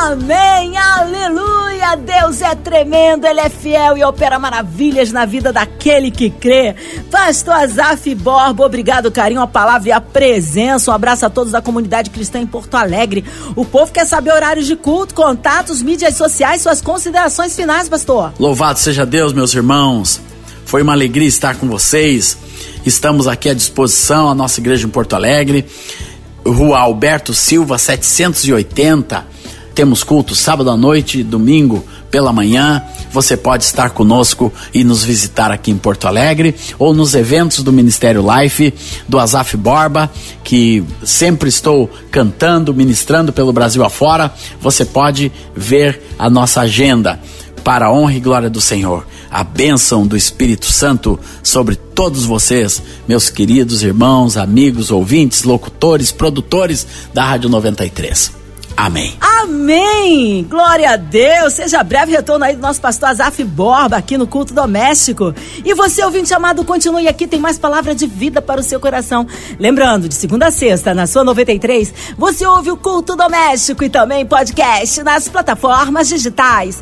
Amém, 0.02 0.78
aleluia! 0.78 1.98
Deus 1.98 2.42
é 2.42 2.56
tremendo, 2.56 3.26
Ele 3.28 3.42
é 3.42 3.50
fiel 3.50 3.98
e 3.98 4.04
opera 4.04 4.40
maravilhas 4.40 5.12
na 5.12 5.26
vida 5.26 5.52
daquele 5.52 6.10
que 6.10 6.30
crê. 6.30 6.74
Pastor 7.12 7.56
Azaf 7.56 8.16
Borba, 8.16 8.66
obrigado, 8.66 9.12
carinho, 9.12 9.42
a 9.42 9.48
palavra 9.48 9.90
e 9.90 9.92
a 9.92 10.00
presença. 10.00 10.90
Um 10.90 10.94
abraço 10.94 11.26
a 11.26 11.30
todos 11.30 11.52
da 11.52 11.62
comunidade 11.62 12.12
cristã 12.12 12.40
em 12.40 12.48
Porto 12.48 12.76
Alegre. 12.76 13.26
O 13.58 13.66
povo 13.66 13.92
quer 13.92 14.06
saber 14.06 14.32
horários 14.32 14.68
de 14.68 14.78
culto, 14.78 15.14
contatos, 15.14 15.82
mídias 15.82 16.16
sociais, 16.16 16.62
suas 16.62 16.82
considerações 16.82 17.54
finais, 17.54 17.90
pastor. 17.90 18.32
Louvado 18.40 18.80
seja 18.80 19.06
Deus, 19.06 19.34
meus 19.34 19.54
irmãos. 19.54 20.22
Foi 20.64 20.82
uma 20.82 20.94
alegria 20.94 21.28
estar 21.28 21.58
com 21.58 21.68
vocês. 21.68 22.38
Estamos 22.86 23.28
aqui 23.28 23.50
à 23.50 23.54
disposição, 23.54 24.30
a 24.30 24.34
nossa 24.34 24.62
igreja 24.62 24.88
em 24.88 24.90
Porto 24.90 25.18
Alegre, 25.18 25.66
Rua 26.46 26.80
Alberto 26.80 27.34
Silva, 27.34 27.78
780 27.78 29.39
temos 29.80 30.04
culto 30.04 30.36
sábado 30.36 30.70
à 30.70 30.76
noite, 30.76 31.24
domingo 31.24 31.86
pela 32.12 32.34
manhã. 32.34 32.84
Você 33.14 33.38
pode 33.38 33.64
estar 33.64 33.92
conosco 33.92 34.52
e 34.74 34.84
nos 34.84 35.06
visitar 35.06 35.52
aqui 35.52 35.72
em 35.72 35.78
Porto 35.78 36.06
Alegre 36.06 36.54
ou 36.78 36.94
nos 36.94 37.16
eventos 37.16 37.64
do 37.64 37.72
Ministério 37.72 38.22
Life, 38.22 38.74
do 39.08 39.18
Azaf 39.18 39.56
Borba, 39.56 40.12
que 40.44 40.84
sempre 41.02 41.48
estou 41.48 41.90
cantando, 42.12 42.74
ministrando 42.74 43.32
pelo 43.32 43.54
Brasil 43.54 43.82
afora. 43.82 44.34
Você 44.60 44.84
pode 44.84 45.32
ver 45.56 46.04
a 46.20 46.30
nossa 46.30 46.60
agenda 46.60 47.18
para 47.64 47.86
a 47.86 47.94
honra 47.94 48.16
e 48.16 48.20
glória 48.20 48.50
do 48.50 48.60
Senhor. 48.60 49.08
A 49.32 49.46
bênção 49.46 50.06
do 50.06 50.18
Espírito 50.18 50.66
Santo 50.66 51.18
sobre 51.42 51.76
todos 51.78 52.26
vocês, 52.26 52.84
meus 53.08 53.30
queridos 53.30 53.82
irmãos, 53.82 54.36
amigos, 54.36 54.92
ouvintes, 54.92 55.44
locutores, 55.44 56.12
produtores 56.12 56.86
da 57.14 57.24
Rádio 57.24 57.50
93. 57.50 58.39
Amém. 58.76 59.18
Amém! 59.20 60.46
Glória 60.50 60.92
a 60.92 60.96
Deus! 60.96 61.54
Seja 61.54 61.84
breve 61.84 62.12
retorno 62.12 62.46
aí 62.46 62.56
do 62.56 62.62
nosso 62.62 62.80
pastor 62.80 63.10
Azaf 63.10 63.44
Borba 63.44 63.98
aqui 63.98 64.18
no 64.18 64.28
culto 64.28 64.54
doméstico. 64.54 65.34
E 65.66 65.74
você, 65.74 66.04
ouvinte 66.04 66.34
amado, 66.34 66.64
continue 66.64 67.08
aqui, 67.08 67.28
tem 67.28 67.40
mais 67.40 67.58
palavra 67.58 67.94
de 67.94 68.08
vida 68.08 68.42
para 68.42 68.62
o 68.62 68.64
seu 68.64 68.80
coração. 68.80 69.28
Lembrando, 69.60 70.08
de 70.08 70.16
segunda 70.16 70.48
a 70.48 70.52
sexta, 70.52 70.94
na 70.94 71.08
sua 71.08 71.24
93, 71.24 71.94
você 72.18 72.46
ouve 72.46 72.72
o 72.72 72.78
culto 72.78 73.16
doméstico 73.16 73.84
e 73.84 73.90
também 73.90 74.26
podcast 74.26 75.04
nas 75.04 75.28
plataformas 75.28 76.08
digitais 76.08 76.82